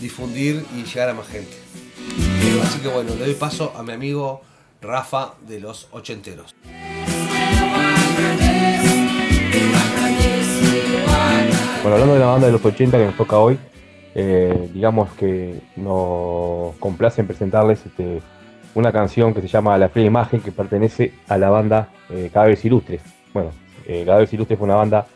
[0.00, 1.56] difundir y llegar a más gente.
[2.64, 4.42] Así que bueno, le doy paso a mi amigo
[4.82, 6.54] Rafa de los ochenteros.
[11.82, 13.58] Bueno, hablando de la banda de los 80 que nos toca hoy,
[14.14, 18.20] eh, digamos que nos complace en presentarles este,
[18.74, 22.62] una canción que se llama La Fría Imagen, que pertenece a la banda eh, Cadáveres
[22.66, 23.00] Ilustres.
[23.32, 23.52] Bueno,
[23.86, 25.06] eh, Cadáveres Ilustres fue una banda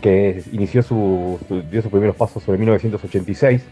[0.00, 3.64] que inició su, dio sus primeros pasos sobre 1986,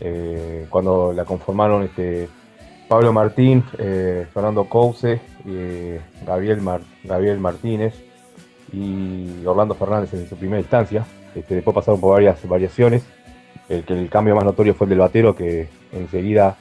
[0.00, 2.26] eh, cuando la conformaron este,
[2.88, 5.20] Pablo Martín, eh, Fernando Couce,
[6.24, 6.62] Gabriel,
[7.04, 8.11] Gabriel Martínez
[8.72, 11.04] y Orlando Fernández en su primera instancia.
[11.34, 13.04] Este, después pasaron por varias variaciones.
[13.68, 16.56] El, el cambio más notorio fue el del batero, que enseguida,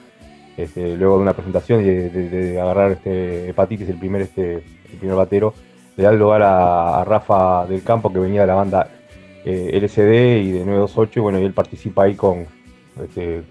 [0.57, 4.97] este, luego de una presentación y de, de- agarrar este, hepatitis, el primer, este, el
[4.99, 5.53] primer batero,
[5.97, 8.89] le da lugar a, Rafa del Campo, que venía de la banda
[9.43, 12.45] eh, LCD y de 928, y bueno, y él participa ahí con,
[13.03, 13.43] este,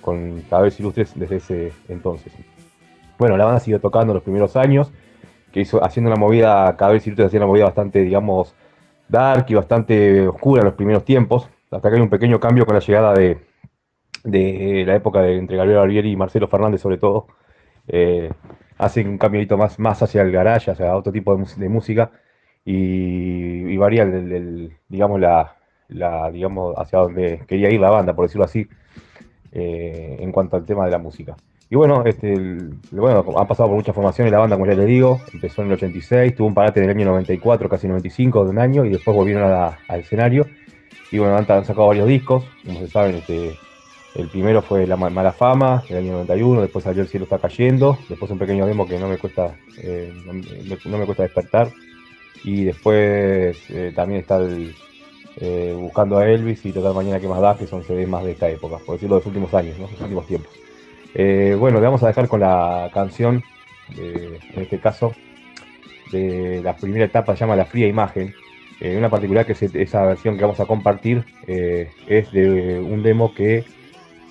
[0.00, 0.42] con
[0.78, 2.32] Ilustres desde ese entonces.
[3.18, 4.92] Bueno, la banda siguió tocando los primeros años,
[5.54, 8.56] que hizo, haciendo una movida, Cadáveres Ilustres hacía una movida bastante, digamos,
[9.08, 12.74] dark y bastante oscura en los primeros tiempos, hasta que hay un pequeño cambio con
[12.74, 13.38] la llegada de,
[14.24, 17.28] de la época de entre Gabriel Barbieri y Marcelo Fernández sobre todo,
[17.86, 18.32] eh,
[18.78, 22.10] hacen un cambiito más, más hacia el garage, hacia otro tipo de, de música,
[22.64, 25.56] y, y varía el, digamos, la,
[25.88, 28.66] la, digamos, hacia donde quería ir la banda, por decirlo así,
[29.52, 31.36] eh, en cuanto al tema de la música.
[31.70, 32.34] Y bueno, este,
[32.92, 35.74] bueno, han pasado por muchas formaciones la banda, como ya les digo, empezó en el
[35.74, 39.16] 86, tuvo un parate en el año 94, casi 95 de un año, y después
[39.16, 40.46] volvieron a al escenario.
[41.10, 43.56] Y bueno, han, han sacado varios discos, como se saben, este,
[44.14, 47.38] el primero fue La Ma- Mala Fama, del año 91, después salió El Cielo Está
[47.38, 50.12] Cayendo, después un pequeño demo que no me cuesta, eh,
[50.84, 51.72] no me cuesta despertar,
[52.44, 54.74] y después eh, también está el
[55.40, 58.32] eh, Buscando a Elvis y Total Mañana que más da, que son CDs más de
[58.32, 59.88] esta época, por decirlo de los últimos años, ¿no?
[59.90, 60.52] los últimos tiempos.
[61.14, 63.42] Eh, bueno, vamos a dejar con la canción,
[63.96, 65.14] eh, en este caso,
[66.10, 68.34] de la primera etapa, se llama La Fría Imagen.
[68.80, 71.24] Eh, una particular que es esa versión que vamos a compartir
[72.08, 73.64] es de un demo que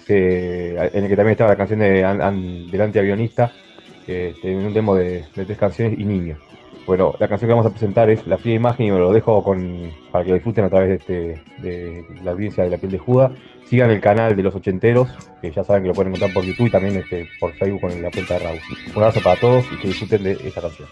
[0.06, 2.22] se- en el que también estaba la canción de An-
[4.06, 6.40] este, un demo de, de tres canciones y niños.
[6.86, 9.42] Bueno, la canción que vamos a presentar es La fría imagen y me lo dejo
[9.42, 12.92] con, para que lo disfruten a través de, este, de la audiencia de la piel
[12.92, 13.32] de Judas.
[13.66, 15.10] Sigan el canal de los ochenteros,
[15.42, 18.02] que ya saben que lo pueden encontrar por YouTube y también este, por Facebook con
[18.02, 18.60] la cuenta de Raúl.
[18.96, 20.90] Un abrazo para todos y que disfruten de esta canción.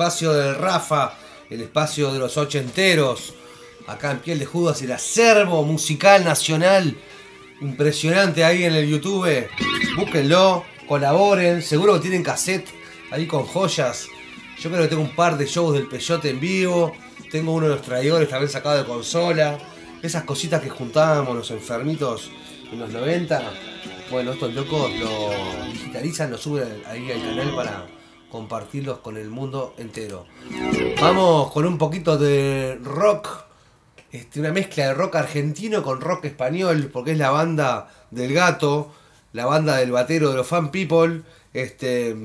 [0.00, 1.12] Espacio del Rafa,
[1.50, 3.34] el espacio de los ochenteros,
[3.86, 6.96] acá en Piel de Judas, el acervo musical nacional,
[7.60, 9.46] impresionante ahí en el YouTube.
[9.98, 12.66] Búsquenlo, colaboren, seguro que tienen cassette
[13.10, 14.06] ahí con joyas.
[14.58, 16.94] Yo creo que tengo un par de shows del Peyote en vivo,
[17.30, 19.58] tengo uno de los traidores también sacado de consola,
[20.02, 22.30] esas cositas que juntábamos los enfermitos
[22.72, 23.52] en los 90.
[24.10, 25.30] Bueno, estos locos lo
[25.70, 27.86] digitalizan, lo suben ahí al canal para
[28.30, 30.26] compartirlos con el mundo entero.
[31.00, 33.28] Vamos con un poquito de rock,
[34.12, 38.92] este, una mezcla de rock argentino con rock español, porque es la banda del gato,
[39.32, 42.16] la banda del batero de los Fan People, este,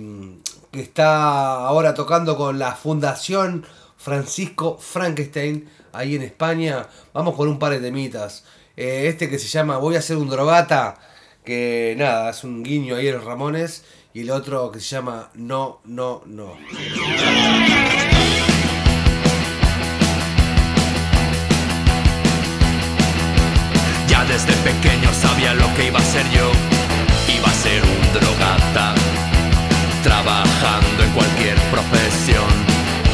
[0.72, 3.66] que está ahora tocando con la Fundación
[3.98, 6.88] Francisco Frankenstein, ahí en España.
[7.14, 8.46] Vamos con un par de temitas.
[8.78, 11.00] Eh, este que se llama Voy a ser un drogata,
[11.44, 13.84] que nada, es un guiño ahí a los Ramones
[14.16, 16.54] y el otro que se llama No, No, No.
[24.08, 26.50] Ya desde pequeño sabía lo que iba a ser yo,
[27.28, 28.96] iba a ser un drogata,
[30.02, 32.50] trabajando en cualquier profesión,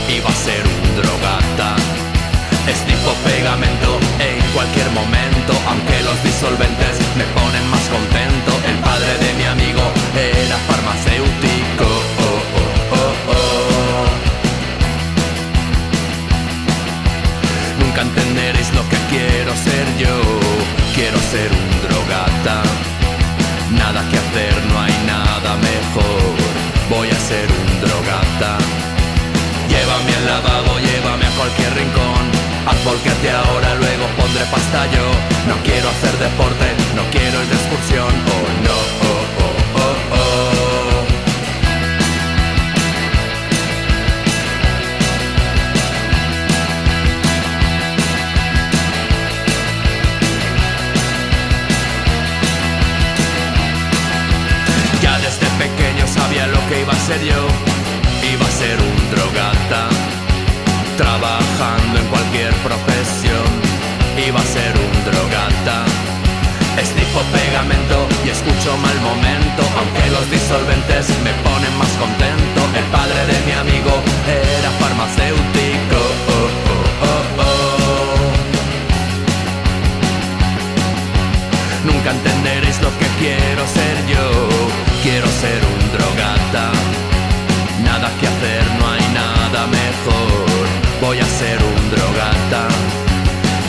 [0.08, 1.76] iba a ser un drogata,
[2.68, 8.52] es tipo pegamento, e cualquier momento, aunque los disolventes me ponen más contento.
[8.68, 9.82] El padre de mi amigo
[10.16, 11.88] era farmacéutico.
[12.28, 12.42] Oh,
[13.00, 14.06] oh, oh.
[17.80, 20.16] Nunca entenderéis lo que quiero ser yo.
[20.96, 22.64] Quiero ser un drogata.
[23.72, 26.36] Nada que hacer, no hay nada mejor.
[26.90, 28.58] Voy a ser un drogata.
[29.70, 32.01] Llévame al lavabo, llévame a cualquier rincón.
[32.72, 35.04] Haz volquete ahora, luego pondré pasta yo.
[35.46, 36.66] No quiero hacer deporte,
[36.96, 38.08] no quiero ir de excursión.
[38.08, 38.78] Oh no,
[39.10, 41.06] oh, oh, oh, oh.
[55.02, 57.48] Ya desde pequeño sabía lo que iba a ser yo.
[58.34, 60.01] Iba a ser un drogata.
[61.02, 63.50] Trabajando en cualquier profesión.
[64.28, 65.82] Iba a ser un drogata.
[66.78, 69.64] Esnifo pegamento y escucho mal momento.
[69.80, 72.60] Aunque los disolventes me ponen más contento.
[72.78, 73.94] El padre de mi amigo
[74.30, 76.00] era farmacéutico.
[76.38, 76.50] Oh,
[77.10, 78.22] oh, oh.
[81.84, 84.26] Nunca entenderéis lo que quiero ser yo.
[85.02, 86.66] Quiero ser un drogata.
[87.84, 88.71] Nada que hacer,
[91.02, 92.68] Voy a ser un drogata.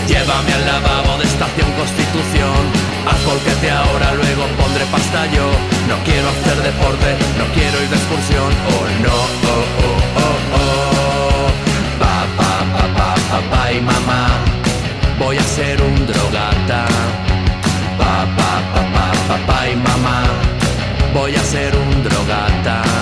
[0.07, 2.63] Llévame al lavabo de estación Constitución.
[3.09, 5.47] Haz volquete ahora, luego pondré pasta yo.
[5.89, 8.51] No quiero hacer deporte, no quiero ir de excursión.
[8.75, 9.17] Oh no,
[9.49, 11.49] oh, oh, oh, oh.
[11.99, 14.29] Pa, pa, pa, pa, papá y mamá.
[15.19, 16.85] Voy a ser un drogata.
[17.97, 18.53] Pa, pa,
[18.93, 20.25] pa, papá y mamá.
[21.15, 23.02] Voy a ser un drogata.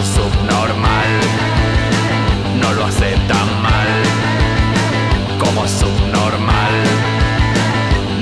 [0.00, 1.20] Es subnormal,
[2.60, 3.88] no lo hace tan mal
[5.38, 6.74] como subnormal.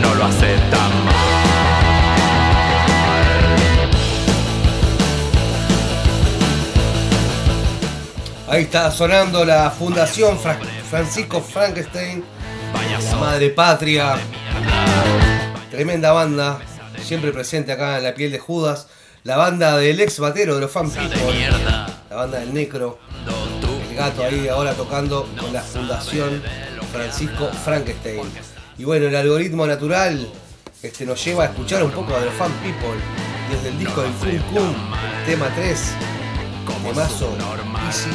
[0.01, 1.15] No lo hace tan mal.
[8.49, 12.25] Ahí está sonando la Fundación Fra- Francisco Frankenstein,
[13.11, 14.17] la Madre Patria.
[15.71, 16.59] Tremenda banda,
[17.03, 18.87] siempre presente acá en la piel de Judas.
[19.25, 21.49] La banda del ex batero de los Fan People,
[22.11, 22.99] la banda del Necro.
[23.89, 26.43] El gato ahí ahora tocando con la Fundación
[26.93, 28.31] Francisco Frankenstein.
[28.77, 30.29] Y bueno, el algoritmo natural
[30.83, 33.01] este, nos lleva a escuchar un poco de los Fan People.
[33.51, 34.77] Desde el disco del Kun Kun,
[35.25, 35.95] tema 3,
[36.83, 37.35] temazo
[37.87, 38.11] Easy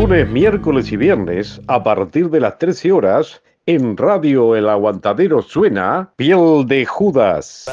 [0.00, 6.14] lunes, miércoles y viernes a partir de las 13 horas en Radio El Aguantadero suena
[6.16, 7.66] Piel de Judas.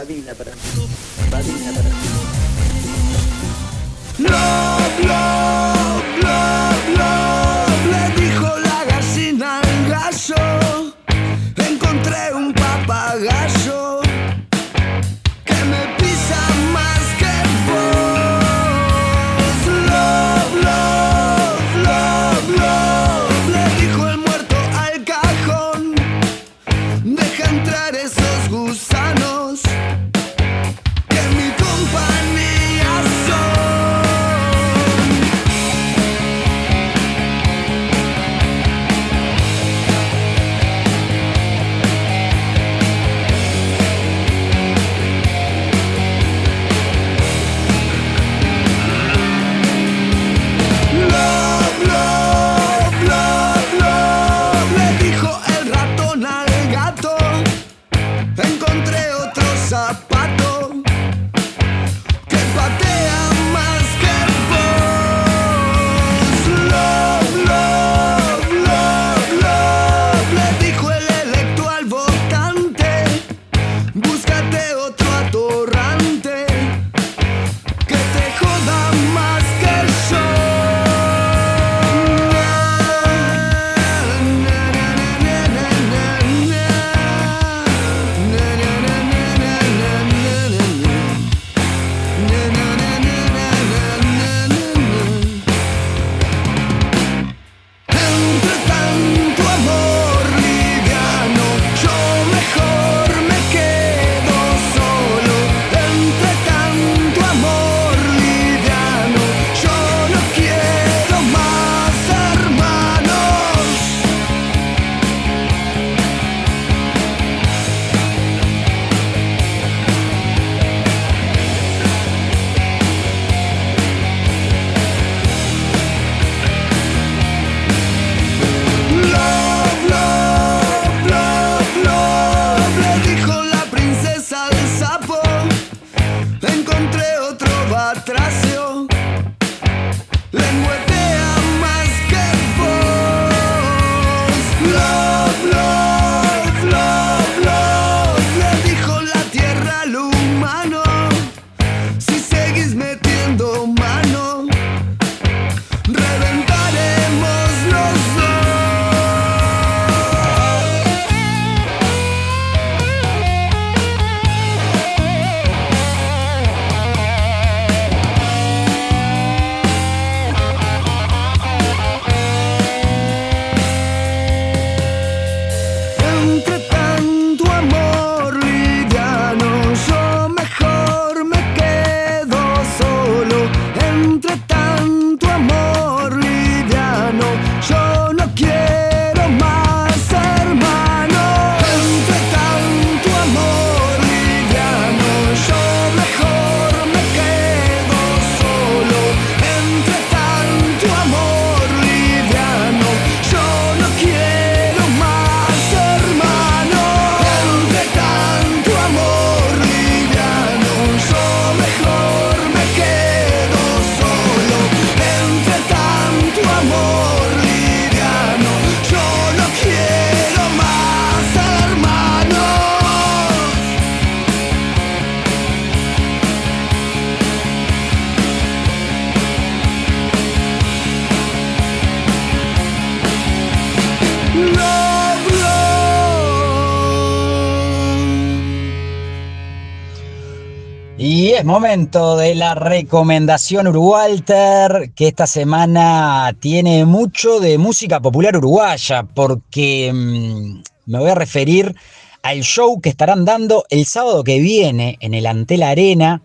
[241.47, 249.89] momento de la recomendación Urugualter, que esta semana tiene mucho de música popular uruguaya, porque
[249.93, 250.61] mm,
[250.91, 251.73] me voy a referir
[252.21, 256.21] al show que estarán dando el sábado que viene en el Antel Arena.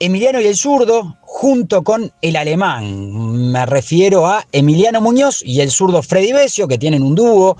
[0.00, 3.52] Emiliano y el zurdo junto con el alemán.
[3.52, 7.56] Me refiero a Emiliano Muñoz y el zurdo Freddy Besio, que tienen un dúo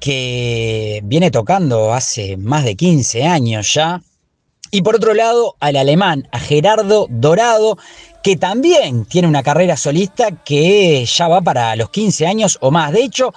[0.00, 4.02] que viene tocando hace más de 15 años ya
[4.70, 7.78] y por otro lado, al alemán, a Gerardo Dorado,
[8.22, 12.92] que también tiene una carrera solista que ya va para los 15 años o más.
[12.92, 13.32] De hecho,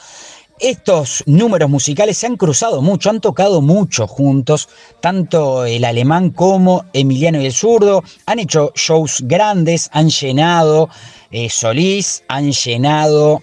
[0.59, 6.85] estos números musicales se han cruzado mucho, han tocado mucho juntos, tanto el alemán como
[6.93, 10.89] Emiliano y el zurdo, han hecho shows grandes, han llenado
[11.31, 13.41] eh, Solís, han llenado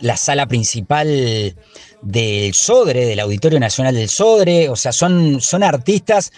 [0.00, 1.54] la sala principal
[2.02, 6.32] del Sodre, del Auditorio Nacional del Sodre, o sea, son, son artistas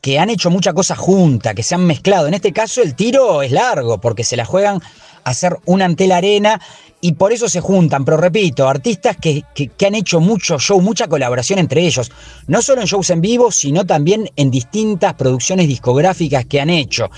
[0.00, 2.26] que han hecho mucha cosa junta, que se han mezclado.
[2.26, 4.80] En este caso el tiro es largo, porque se la juegan
[5.24, 6.60] a hacer una ante la arena
[7.02, 10.80] y por eso se juntan, pero repito, artistas que, que- que han hecho mucho show,
[10.80, 12.10] mucha colaboración entre ellos,
[12.46, 17.10] no solo en shows en vivo, sino también en distintas producciones discográficas que han hecho.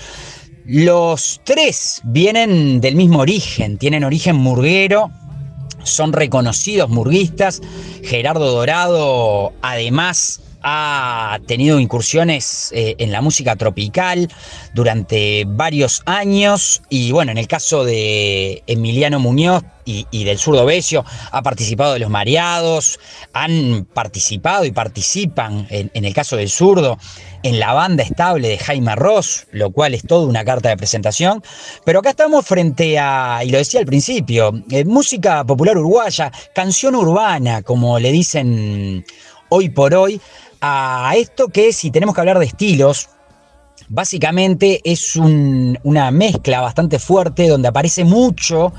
[0.65, 5.11] Los tres vienen del mismo origen, tienen origen murguero,
[5.83, 7.61] son reconocidos murguistas.
[8.03, 14.29] Gerardo Dorado, además, ha tenido incursiones eh, en la música tropical
[14.73, 16.81] durante varios años.
[16.89, 21.99] Y bueno, en el caso de Emiliano Muñoz y, del zurdo Besio, ha participado de
[21.99, 22.99] los mareados,
[23.33, 26.97] han participado y participan, en, en el caso del zurdo,
[27.43, 31.43] en la banda estable de Jaime Ross, lo cual es toda una carta de presentación.
[31.83, 36.95] Pero acá estamos frente a, y lo decía al principio, eh, música popular uruguaya, canción
[36.95, 39.05] urbana, como le dicen
[39.49, 40.19] hoy por hoy,
[40.65, 43.09] a esto que si tenemos que hablar de estilos,
[43.89, 48.71] básicamente es un- una mezcla bastante fuerte donde aparece mucho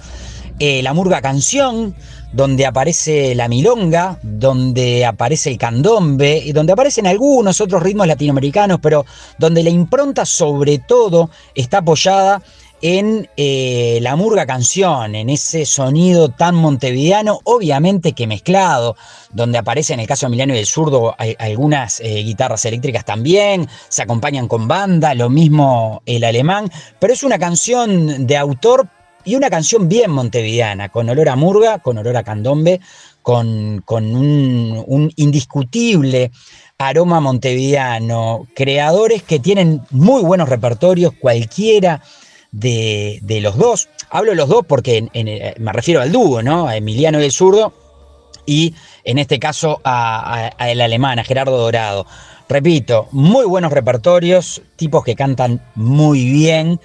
[0.60, 1.96] eh, la murga canción,
[2.32, 8.78] donde aparece la milonga, donde aparece el candombe, y donde aparecen algunos otros ritmos latinoamericanos,
[8.80, 9.04] pero
[9.36, 12.40] donde la impronta sobre todo está apoyada
[12.84, 18.94] en eh, la murga canción, en ese sonido tan montevideano, obviamente que mezclado,
[19.32, 23.66] donde aparece en el caso de Emiliano y el zurdo algunas eh, guitarras eléctricas también,
[23.88, 28.86] se acompañan con banda, lo mismo el alemán, pero es una canción de autor
[29.24, 32.82] y una canción bien montevideana, con olor a murga, con olor a candombe,
[33.22, 36.32] con, con un, un indiscutible
[36.76, 42.02] aroma montevideano, creadores que tienen muy buenos repertorios, cualquiera
[42.54, 43.88] de, de los dos.
[44.10, 46.68] Hablo de los dos porque eh, me refiero al dúo, ¿no?
[46.68, 47.72] A Emiliano y el zurdo
[48.46, 48.74] y
[49.04, 52.06] en este caso a, a- a el alemán, a Gerardo Dorado.
[52.48, 56.78] Repito, muy buenos repertorios, tipos que cantan muy bien,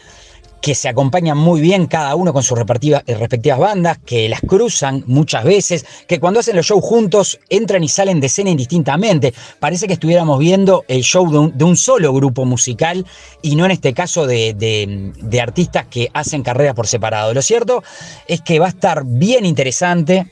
[0.61, 5.03] que se acompañan muy bien cada uno con sus eh, respectivas bandas, que las cruzan
[5.07, 9.33] muchas veces, que cuando hacen los shows juntos entran y salen de escena indistintamente.
[9.59, 13.05] Parece que estuviéramos viendo el show de un, de un solo grupo musical
[13.41, 17.33] y no en este caso de, de- de artistas que hacen carreras por separado.
[17.33, 17.83] Lo cierto
[18.27, 20.27] es que va a estar bien interesante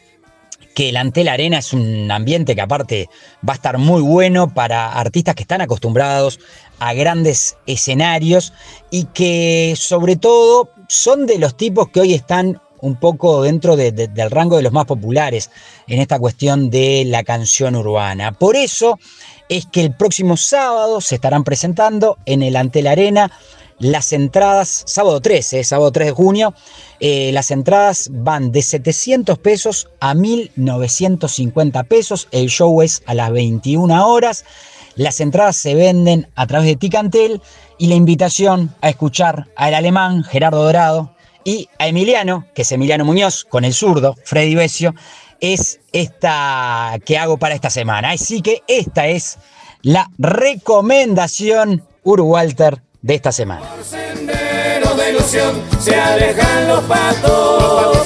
[0.77, 3.09] que el Antel Arena es un ambiente que aparte
[3.47, 6.39] va a estar muy bueno para artistas que están acostumbrados
[6.77, 8.53] a grandes escenarios
[8.91, 13.91] y que sobre todo son de los tipos que hoy están un poco dentro de-
[13.91, 15.49] de- del rango de los más populares
[15.87, 18.33] en esta cuestión de la canción urbana.
[18.33, 18.99] Por eso
[19.49, 23.31] es que el próximo sábado se estarán presentando en el Antel Arena
[23.79, 26.53] las entradas, sábado 13, eh, sábado 3 de junio,
[26.99, 32.27] eh, las entradas van de 700 pesos a 1950 pesos.
[32.31, 34.45] El show es a las 21 horas.
[34.95, 37.41] Las entradas se venden a través de Ticantel
[37.77, 41.13] y la invitación a escuchar al alemán Gerardo Dorado
[41.43, 44.95] y a Emiliano, que es Emiliano Muñoz, con el zurdo Freddy Besio,
[45.39, 48.11] es esta que hago para esta semana.
[48.11, 49.37] Así que esta es
[49.83, 53.65] la recomendación Uruwalter de esta semana.
[53.89, 58.05] Sendero de ilusión se alejan los patos.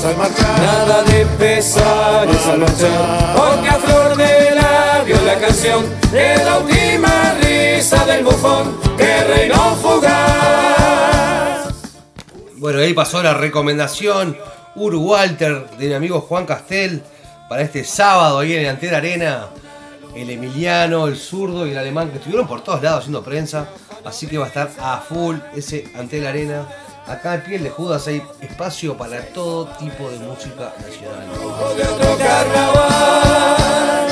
[0.59, 3.35] Nada de pesares al marchar.
[3.35, 9.75] Porque a flor de labio la canción de la última risa del bufón que reinó
[9.81, 11.73] fugaz.
[12.57, 14.37] Bueno, ahí pasó la recomendación
[14.75, 17.01] Uru Walter de mi amigo Juan Castel
[17.49, 19.47] para este sábado ahí en el Antera Arena.
[20.15, 23.69] El Emiliano, el zurdo y el alemán que estuvieron por todos lados haciendo prensa.
[24.03, 26.67] Así que va a estar a full ese Antera Arena.
[27.07, 31.27] Acá en Piel de Judas hay espacio para todo tipo de música nacional.
[31.33, 34.07] Otro carnaval,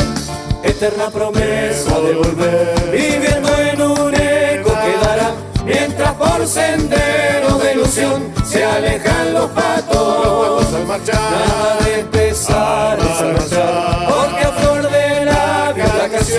[0.64, 5.34] eterna promesa de volver, viviendo en un eco quedará,
[5.66, 10.50] mientras por sendero de ilusión se alejan los patos.
[10.90, 12.04] Nada de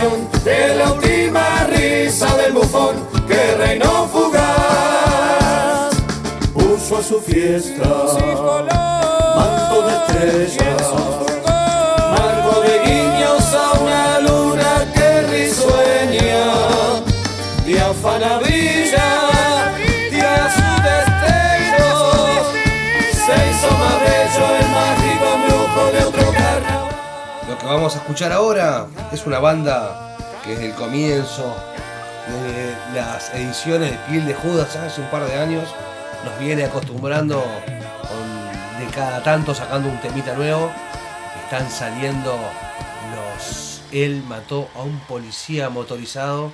[0.00, 2.96] canción de la última risa del bufón
[3.26, 5.90] que reinó fugaz.
[6.54, 7.88] Puso a su fiesta
[9.36, 10.82] manto de estrellas,
[27.60, 31.54] que vamos a escuchar ahora es una banda que desde el comienzo,
[32.26, 35.68] de las ediciones de Piel de Judas hace un par de años,
[36.24, 37.44] nos viene acostumbrando
[38.78, 40.72] de cada tanto sacando un temita nuevo.
[41.44, 42.38] Están saliendo
[43.14, 43.82] los.
[43.92, 46.52] Él mató a un policía motorizado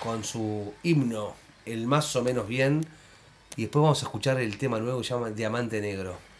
[0.00, 1.34] con su himno,
[1.64, 2.86] el más o menos bien.
[3.56, 6.31] Y después vamos a escuchar el tema nuevo que se llama Diamante Negro.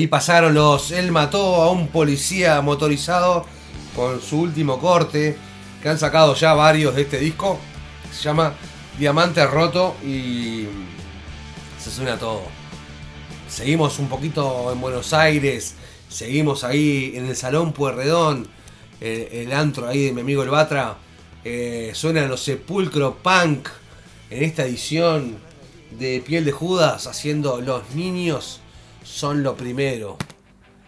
[0.00, 0.92] Ahí pasaron los.
[0.92, 3.44] Él mató a un policía motorizado
[3.94, 5.36] con su último corte.
[5.82, 7.58] Que han sacado ya varios de este disco.
[8.10, 8.54] Se llama
[8.98, 10.64] Diamante Roto y.
[11.78, 12.40] Se suena todo.
[13.46, 15.74] Seguimos un poquito en Buenos Aires.
[16.08, 18.48] Seguimos ahí en el Salón Puerredón.
[19.02, 20.96] El, el antro ahí de mi amigo El Batra.
[21.44, 23.68] Eh, suenan los Sepulcro Punk.
[24.30, 25.36] En esta edición
[25.90, 27.06] de Piel de Judas.
[27.06, 28.62] Haciendo Los niños
[29.20, 30.16] son lo primero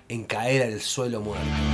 [0.09, 1.72] en caer al suelo muerto.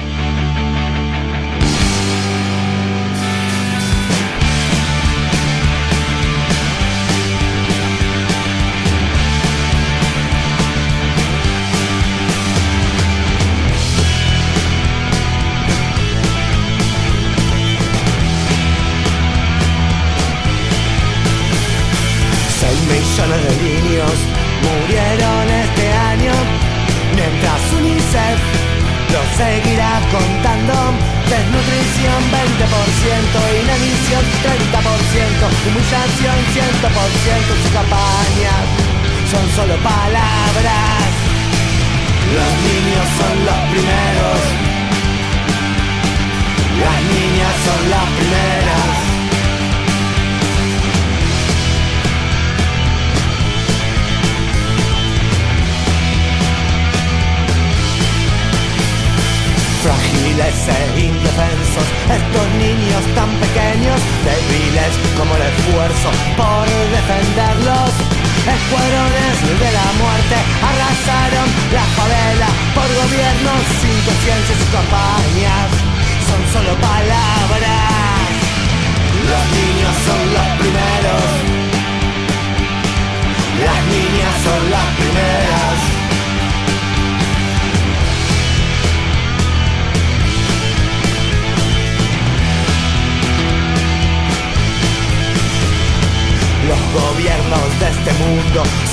[35.68, 38.64] Humillación 100%, sus campañas
[39.30, 41.10] son solo palabras.
[42.36, 44.40] Los niños son los primeros,
[46.82, 49.07] las niñas son las primeras.
[59.88, 63.98] Frágiles e indefensos, estos niños tan pequeños,
[64.28, 67.92] débiles como el esfuerzo por defenderlos.
[68.44, 70.36] Escuadrones de la muerte
[70.70, 75.68] arrasaron la favela por gobiernos sin conciencia y campañas
[76.28, 78.28] son solo palabras.
[79.30, 81.24] Los niños son los primeros,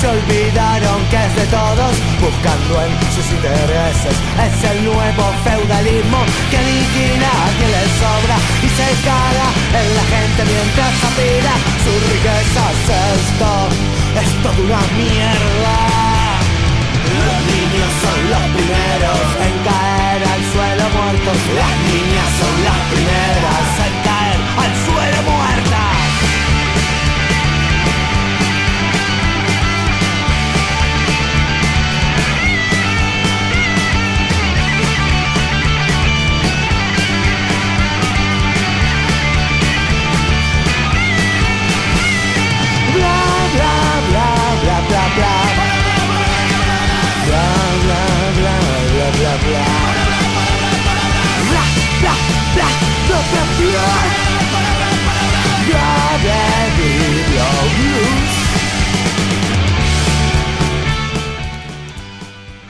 [0.00, 4.14] se olvidaron que es de todos, buscando en sus intereses.
[4.44, 6.18] Es el nuevo feudalismo
[6.50, 9.48] que aniquila a quien le sobra y se caga
[9.80, 11.54] en la gente mientras aspira
[11.84, 12.76] sus riquezas.
[13.16, 13.50] Esto
[14.20, 15.76] es toda una mierda.
[17.26, 19.95] Los niños son los primeros en caer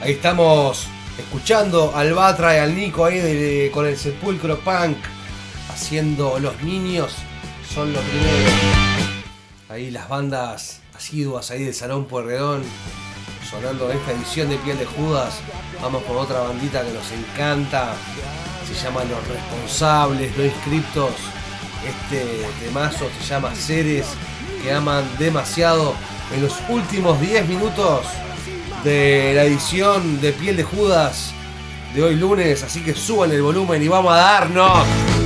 [0.01, 4.95] Ahí estamos escuchando al Batra y al Nico ahí con el Sepulcro Punk
[5.69, 7.13] haciendo Los niños
[7.73, 8.49] son lo primero.
[9.67, 12.63] Ahí las bandas asiduas ahí del Salón Puerredón
[13.49, 15.39] sonando esta edición de Piel de Judas.
[15.81, 17.93] Vamos con otra bandita que nos encanta.
[18.67, 21.11] Se llama Los Responsables, No Inscriptos.
[21.87, 24.07] Este temazo se llama Seres
[24.61, 25.95] que aman demasiado.
[26.35, 28.01] En los últimos 10 minutos
[28.83, 31.31] de la edición de Piel de Judas
[31.95, 32.63] de hoy lunes.
[32.63, 35.16] Así que suban el volumen y vamos a darnos.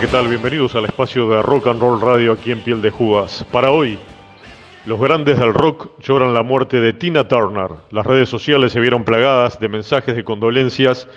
[0.00, 0.28] ¿Qué tal?
[0.28, 3.44] Bienvenidos al espacio de Rock and Roll Radio aquí en Piel de Judas.
[3.50, 3.98] Para hoy,
[4.86, 7.70] los grandes del rock lloran la muerte de Tina Turner.
[7.90, 11.08] Las redes sociales se vieron plagadas de mensajes de condolencias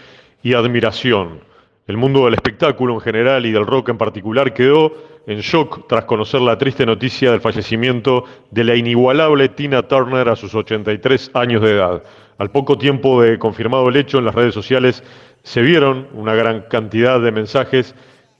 [0.41, 1.41] y admiración.
[1.85, 4.93] El mundo del espectáculo en general y del rock en particular quedó
[5.27, 10.35] en shock tras conocer la triste noticia del fallecimiento de la inigualable Tina Turner a
[10.35, 12.03] sus 83 años de edad.
[12.39, 15.03] Al poco tiempo de confirmado el hecho, en las redes sociales
[15.43, 17.93] se vieron una gran cantidad de mensajes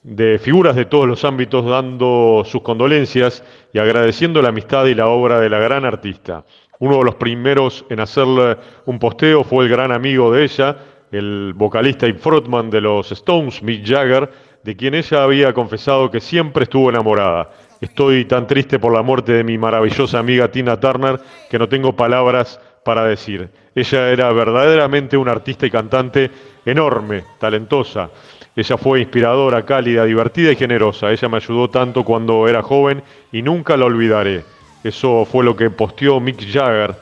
[0.03, 5.07] de figuras de todos los ámbitos dando sus condolencias y agradeciendo la amistad y la
[5.07, 6.43] obra de la gran artista.
[6.79, 10.77] Uno de los primeros en hacerle un posteo fue el gran amigo de ella,
[11.11, 14.29] el vocalista y frontman de los Stones, Mick Jagger,
[14.63, 17.51] de quien ella había confesado que siempre estuvo enamorada.
[17.79, 21.19] Estoy tan triste por la muerte de mi maravillosa amiga Tina Turner
[21.49, 23.49] que no tengo palabras para decir.
[23.75, 26.31] Ella era verdaderamente una artista y cantante
[26.65, 28.09] enorme, talentosa.
[28.55, 31.11] Ella fue inspiradora, cálida, divertida y generosa.
[31.11, 33.01] Ella me ayudó tanto cuando era joven
[33.31, 34.43] y nunca la olvidaré.
[34.83, 36.95] Eso fue lo que posteó Mick Jagger.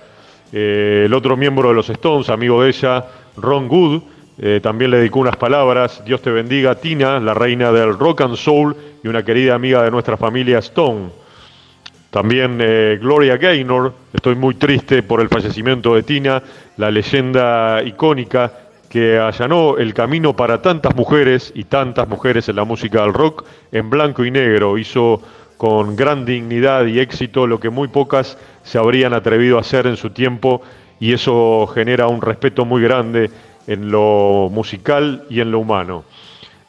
[0.51, 3.05] Eh, el otro miembro de los Stones, amigo de ella,
[3.37, 4.01] Ron Good,
[4.41, 6.03] eh, también le dedicó unas palabras.
[6.05, 9.91] Dios te bendiga, Tina, la reina del rock and soul y una querida amiga de
[9.91, 11.09] nuestra familia Stone.
[12.11, 16.41] También eh, Gloria Gaynor, estoy muy triste por el fallecimiento de Tina,
[16.77, 22.63] la leyenda icónica que allanó el camino para tantas mujeres y tantas mujeres en la
[22.63, 24.77] música del rock en blanco y negro.
[24.77, 25.21] Hizo
[25.57, 29.97] con gran dignidad y éxito lo que muy pocas se habrían atrevido a hacer en
[29.97, 30.61] su tiempo
[30.99, 33.29] y eso genera un respeto muy grande
[33.67, 36.03] en lo musical y en lo humano.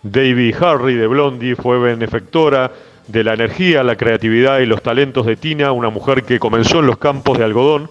[0.02, 2.70] David Harry de Blondie fue benefactora
[3.06, 6.86] de la energía, la creatividad y los talentos de Tina, una mujer que comenzó en
[6.86, 7.90] los campos de algodón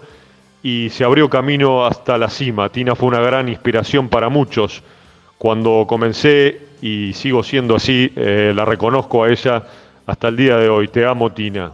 [0.62, 2.68] y se abrió camino hasta la cima.
[2.68, 4.82] Tina fue una gran inspiración para muchos.
[5.38, 9.62] Cuando comencé y sigo siendo así, eh, la reconozco a ella
[10.06, 10.88] hasta el día de hoy.
[10.88, 11.72] Te amo, Tina.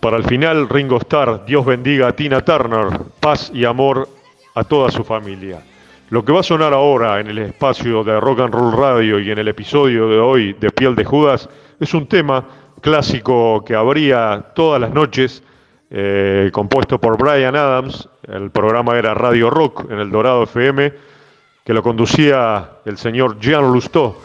[0.00, 4.08] Para el final, Ringo Starr, Dios bendiga a Tina Turner, paz y amor
[4.54, 5.62] a toda su familia.
[6.10, 9.30] Lo que va a sonar ahora en el espacio de Rock and Roll Radio y
[9.30, 11.48] en el episodio de hoy de Piel de Judas
[11.80, 12.44] es un tema
[12.82, 15.42] clásico que habría todas las noches
[15.94, 18.08] eh, compuesto por Brian Adams.
[18.26, 20.90] El programa era Radio Rock en el Dorado FM,
[21.64, 24.16] que lo conducía el señor Jean Lousteau.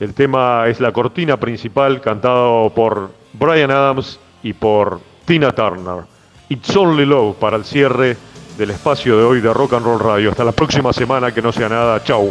[0.00, 6.04] El tema es la cortina principal, cantado por Brian Adams y por Tina Turner.
[6.50, 8.18] It's Only Love para el cierre
[8.58, 10.30] del espacio de hoy de Rock and Roll Radio.
[10.30, 12.04] Hasta la próxima semana, que no sea nada.
[12.04, 12.30] Chau.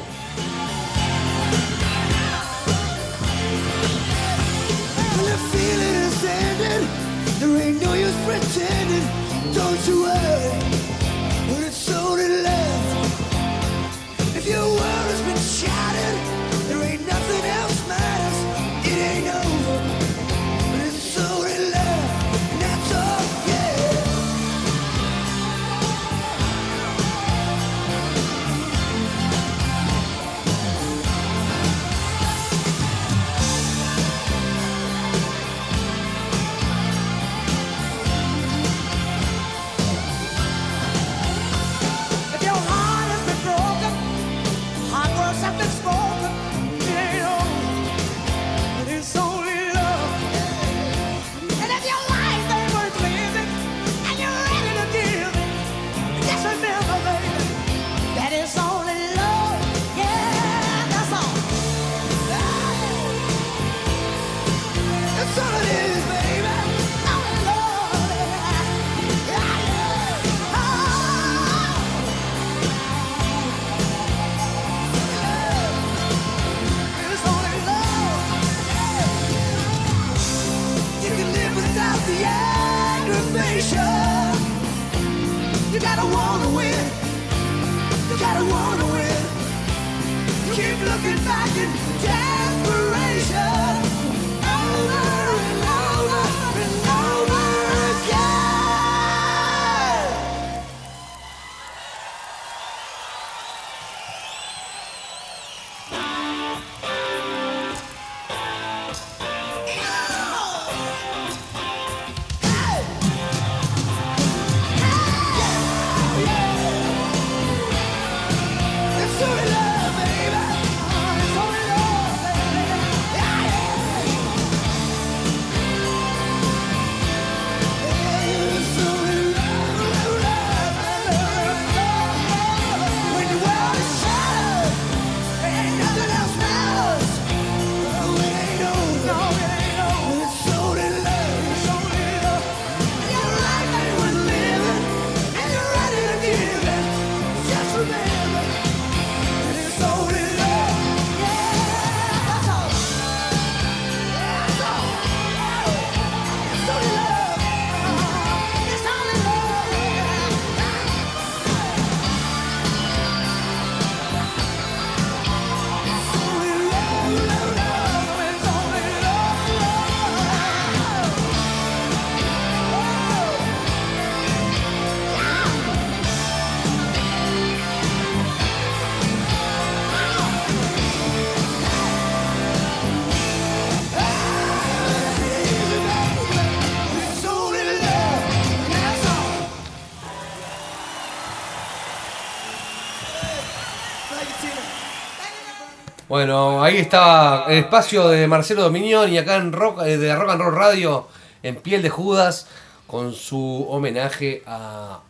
[196.24, 200.30] Bueno, ahí está el espacio de Marcelo Dominión y acá en rock, eh, de Rock
[200.30, 201.10] and Roll Radio,
[201.44, 202.48] en Piel de Judas,
[202.88, 205.02] con su homenaje a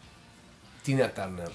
[0.81, 1.51] Tina Turner.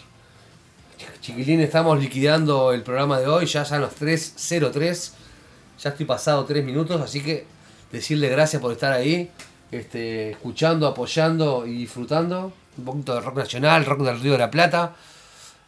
[1.20, 5.12] Chiquilín, estamos liquidando el programa de hoy, ya son las 3.03,
[5.82, 7.44] ya estoy pasado 3 minutos, así que
[7.90, 9.28] decirle gracias por estar ahí,
[9.72, 14.52] este, escuchando, apoyando y disfrutando un poquito de rock nacional, rock del Río de la
[14.52, 14.94] Plata.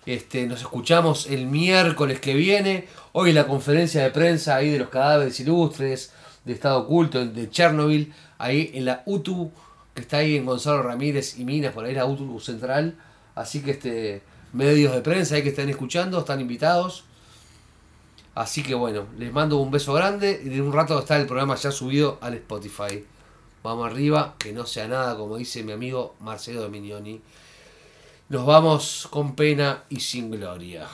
[0.07, 2.89] Este, nos escuchamos el miércoles que viene.
[3.13, 6.13] Hoy la conferencia de prensa ahí de los cadáveres ilustres,
[6.45, 9.53] de Estado Oculto, de Chernobyl, ahí en la UTU,
[9.95, 12.97] que está ahí en Gonzalo Ramírez y Minas, por ahí la UTU Central.
[13.35, 14.23] Así que este,
[14.55, 17.05] medios de prensa ahí que están escuchando, están invitados.
[18.35, 21.57] Así que bueno, les mando un beso grande y de un rato está el programa
[21.57, 23.05] ya subido al Spotify.
[23.63, 27.21] Vamos arriba, que no sea nada, como dice mi amigo Marcelo Dominioni.
[28.31, 30.87] Nos vamos con pena y sin gloria.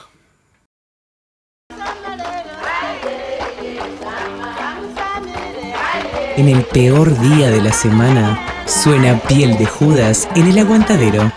[6.35, 11.31] En el peor día de la semana, suena piel de Judas en el aguantadero.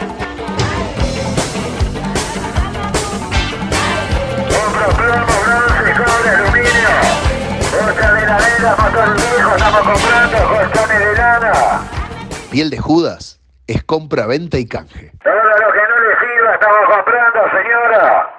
[12.50, 13.39] Piel de Judas
[13.70, 15.12] es compra, venta y canje.
[15.22, 18.30] Todo lo que no le sirva estamos comprando, señora.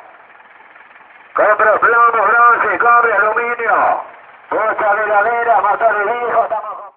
[1.33, 4.01] Compra plomo, bronce, cobre, aluminio.
[4.49, 6.90] Pucha, veladera, motores viejos, estamos comprando.